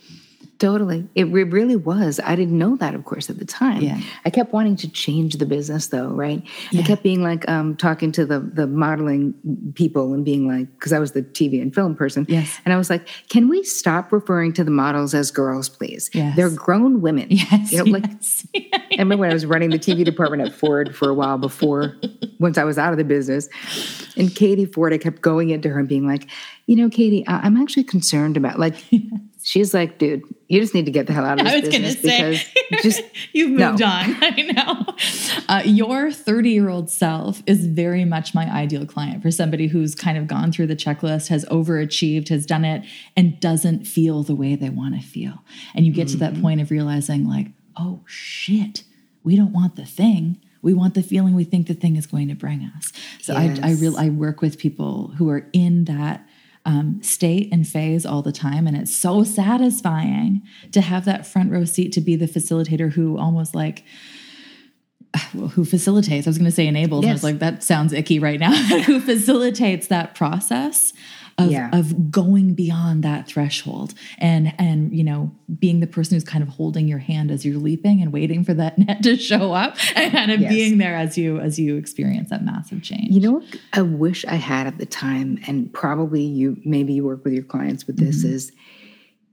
[0.58, 1.06] Totally.
[1.14, 2.18] It re- really was.
[2.24, 3.80] I didn't know that, of course, at the time.
[3.80, 4.00] Yeah.
[4.24, 6.42] I kept wanting to change the business, though, right?
[6.72, 6.80] Yeah.
[6.80, 9.34] I kept being like, um, talking to the the modeling
[9.74, 12.26] people and being like, because I was the TV and film person.
[12.28, 12.58] Yes.
[12.64, 16.10] And I was like, can we stop referring to the models as girls, please?
[16.12, 16.34] Yes.
[16.34, 17.28] They're grown women.
[17.30, 17.70] Yes.
[17.70, 18.46] You know, like, yes.
[18.56, 21.96] I remember when I was running the TV department at Ford for a while before,
[22.40, 23.48] once I was out of the business.
[24.16, 26.26] And Katie Ford, I kept going into her and being like,
[26.66, 28.74] you know, Katie, I- I'm actually concerned about, like,
[29.48, 31.68] she's like, dude, you just need to get the hell out of this I was
[31.70, 33.86] going to business say, because just you've moved no.
[33.86, 34.16] on.
[34.20, 34.94] I know.
[35.48, 39.94] Uh, your 30 year old self is very much my ideal client for somebody who's
[39.94, 42.84] kind of gone through the checklist, has overachieved, has done it,
[43.16, 45.42] and doesn't feel the way they want to feel.
[45.74, 46.34] And you get to Mm-hmm.
[46.34, 48.82] that point of realizing, like, oh shit,
[49.24, 50.40] we don't want the thing.
[50.60, 52.92] We want the feeling we think the thing is going to bring us.
[53.20, 53.80] So I, I Yes.
[53.80, 56.26] real I work with people who are in that
[56.68, 58.66] um, state and phase all the time.
[58.66, 60.42] And it's so satisfying
[60.72, 63.84] to have that front row seat to be the facilitator who almost like,
[65.32, 67.04] who facilitates, I was going to say enables.
[67.04, 68.52] and I was like, that sounds icky right now,
[68.82, 70.92] who facilitates that process.
[71.40, 71.70] Of, Yeah.
[71.72, 75.30] of going beyond that threshold and and you know
[75.60, 78.54] being the person who's kind of holding your hand as you're leaping and waiting for
[78.54, 80.50] that net to show up and kind of Yes.
[80.52, 84.24] being there as you as you experience that massive change You know what I wish
[84.24, 87.98] I had at the time, and probably you maybe you work with your clients with
[87.98, 88.34] this Mm-hmm.
[88.34, 88.52] is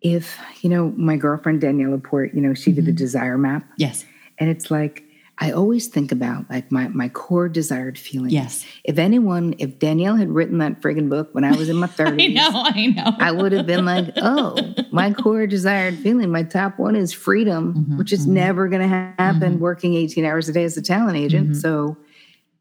[0.01, 2.75] if, you know, my girlfriend Danielle Laporte, you know, she Mm-hmm.
[2.75, 3.65] did the desire map.
[3.77, 4.05] yes
[4.37, 5.04] And it's like
[5.37, 8.31] I always think about like my my core desired feelings.
[8.31, 8.65] Yes.
[8.85, 12.39] If anyone, if Danielle had written that friggin' book when I was in my thirties,
[12.39, 14.55] i 30s, know i know I would have been like, oh,
[14.91, 18.87] my core desired feeling, my top one is freedom, Mm-hmm, which is never going to
[18.87, 21.49] happen working 18 hours a day as a talent agent.
[21.51, 21.59] Mm-hmm.
[21.59, 21.97] So,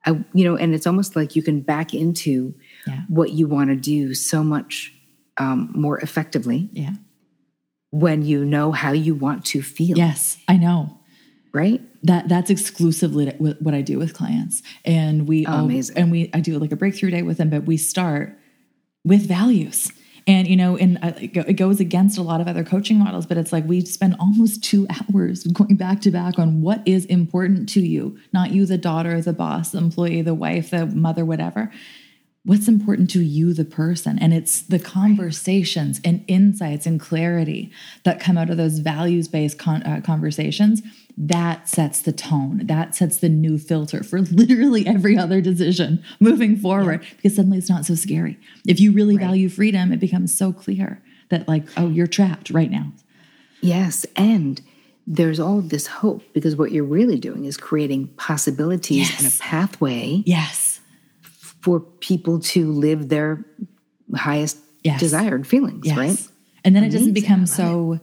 [0.04, 2.54] I, you know, and it's almost like you can back into
[2.86, 3.02] Yeah.
[3.08, 4.92] what you want to do so much
[5.38, 6.90] um, more effectively yeah
[7.90, 10.98] when you know how you want to feel, yes i know
[11.54, 11.80] right?
[12.04, 15.96] that that's exclusively what I do with clients, and we al- amazing.
[15.96, 18.38] and we I do like a breakthrough day with them, but we start
[19.04, 19.90] with values.
[20.26, 23.52] And you know, and it goes against a lot of other coaching models, but it's
[23.52, 27.80] like we spend almost two hours going back to back on what is important to
[27.80, 31.72] you, not you, the daughter, the boss, the employee, the wife, the mother, whatever.
[32.46, 38.20] What's important to you, the person, and it's the conversations and insights and clarity that
[38.20, 40.82] come out of those values-based con- uh, conversations
[41.16, 46.56] that sets the tone that sets the new filter for literally every other decision moving
[46.56, 48.38] forward because suddenly it's not so scary.
[48.66, 52.70] If you really value freedom it becomes so clear that like oh you're trapped right
[52.70, 52.92] now.
[53.60, 54.04] Yes.
[54.16, 54.60] And
[55.06, 59.36] there's all of this hope because what you're really doing is creating possibilities and a
[59.38, 60.80] pathway yes.
[61.20, 63.44] for people to live their
[64.14, 65.00] highest Yes.
[65.00, 65.96] desired feelings, yes.
[65.96, 66.28] right?
[66.64, 68.00] and then it doesn't become so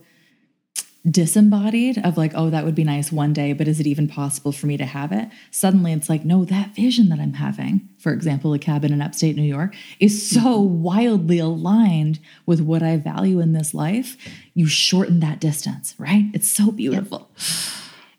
[1.10, 4.52] disembodied of like oh that would be nice one day but is it even possible
[4.52, 8.14] for me to have it suddenly it's like no that vision that i'm having for
[8.14, 13.40] example a cabin in upstate new york is so wildly aligned with what i value
[13.40, 14.16] in this life
[14.54, 17.30] you shorten that distance right it's so beautiful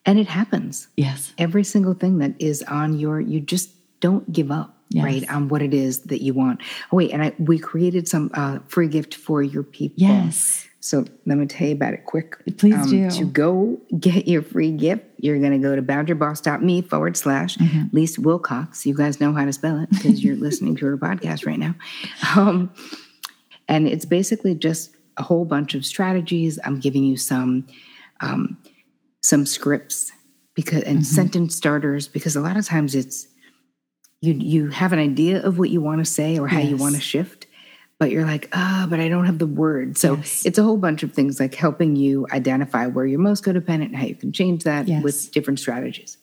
[0.04, 0.88] And it happens.
[0.96, 3.70] yes Every single thing that is on your, you just
[4.00, 5.04] don't give up, Yes.
[5.04, 5.30] right?
[5.30, 6.60] On what it is that you want.
[6.90, 7.12] Oh, wait.
[7.12, 9.94] And I, we created some uh, free gift for your people.
[9.98, 12.36] yes So let me tell you about it quick.
[12.58, 13.08] Please um, do.
[13.10, 17.96] To go get your free gift, you're going to go to boundaryboss.me forward slash mm-hmm.
[17.96, 18.84] Lise Wilcox.
[18.84, 21.76] You guys know how to spell it because you're listening to her podcast right now.
[22.36, 22.72] Um,
[23.68, 26.58] and it's basically just a whole bunch of strategies.
[26.64, 27.64] I'm giving you some
[28.20, 28.58] um,
[29.20, 30.10] some scripts
[30.54, 31.14] because and mm-hmm.
[31.14, 33.28] sentence starters because a lot of times it's
[34.20, 36.70] you you have an idea of what you want to say or how yes.
[36.70, 37.41] you want to shift
[38.02, 39.96] but you're like, ah, oh, but I don't have the word.
[39.96, 40.44] So yes.
[40.44, 43.96] it's a whole bunch of things like helping you identify where you're most codependent and
[43.96, 45.04] how you can change that yes.
[45.04, 46.18] with different strategies.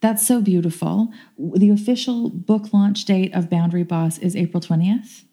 [0.00, 1.12] That's so beautiful.
[1.38, 5.24] The official book launch date of Boundary Boss is April 20th.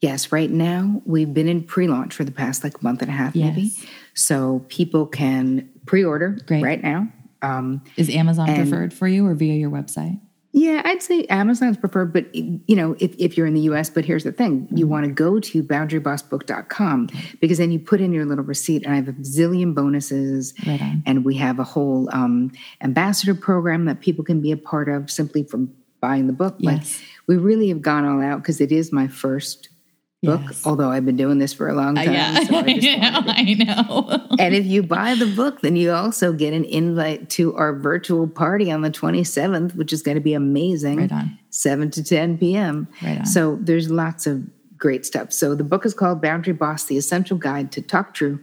[0.00, 3.34] Yes, right now we've been in pre-launch for the past like month and a half,
[3.34, 3.56] yes.
[3.56, 3.72] maybe.
[4.14, 6.62] So people can pre-order Great.
[6.62, 7.08] right now.
[7.42, 10.20] Um, is Amazon preferred for you or via your website?
[10.56, 14.06] Yeah, I'd say Amazon's preferred, but you know, if, if you're in the US, but
[14.06, 14.88] here's the thing, you mm-hmm.
[14.88, 17.10] want to go to boundarybossbook.com
[17.42, 21.02] because then you put in your little receipt and I have a zillion bonuses right
[21.04, 25.10] and we have a whole um, ambassador program that people can be a part of
[25.10, 26.56] simply from buying the book.
[26.56, 26.72] Yes.
[26.72, 29.68] Like we really have gone all out because it is my first
[30.22, 30.66] book, yes.
[30.66, 32.10] although I've been doing this for a long uh, time.
[32.10, 34.36] Uh, yeah, so I, know, I know.
[34.38, 38.26] and if you buy the book, then you also get an invite to our virtual
[38.26, 40.98] party on the 27th, which is going to be amazing.
[40.98, 41.38] Right on.
[41.50, 42.88] 7 to 10 p.m.
[43.02, 43.26] Right on.
[43.26, 44.44] So there's lots of
[44.76, 45.32] great stuff.
[45.32, 48.40] So the book is called Boundary Boss The Essential Guide to Talk True,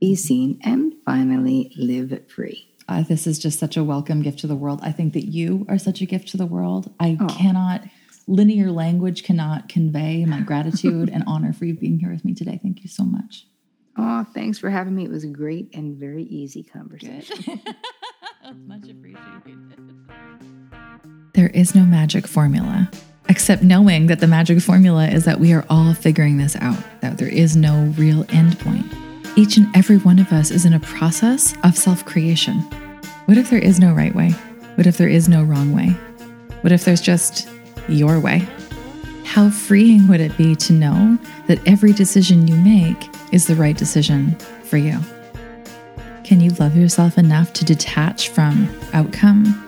[0.00, 2.66] Be Seen, and Finally Live Free.
[2.88, 4.80] Uh, this is just such a welcome gift to the world.
[4.82, 6.92] I think that you are such a gift to the world.
[7.00, 7.26] I oh.
[7.26, 7.82] cannot
[8.26, 12.58] linear language cannot convey my gratitude and honor for you being here with me today.
[12.62, 13.46] Thank you so much.
[13.96, 15.04] Oh, thanks for having me.
[15.04, 17.60] It was a great and very easy conversation.
[18.66, 19.80] much appreciated.
[21.34, 22.90] There is no magic formula,
[23.28, 27.18] except knowing that the magic formula is that we are all figuring this out, that
[27.18, 28.86] there is no real endpoint.
[29.36, 32.60] Each and every one of us is in a process of self creation.
[33.26, 34.30] What if there is no right way?
[34.76, 35.88] What if there is no wrong way?
[36.60, 37.48] What if there's just
[37.88, 38.46] your way.
[39.24, 43.76] How freeing would it be to know that every decision you make is the right
[43.76, 44.98] decision for you?
[46.22, 49.60] Can you love yourself enough to detach from outcome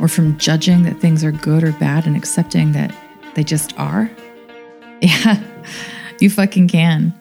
[0.00, 2.94] or from judging that things are good or bad and accepting that
[3.34, 4.10] they just are?
[5.02, 5.42] Yeah,
[6.20, 7.12] you fucking can.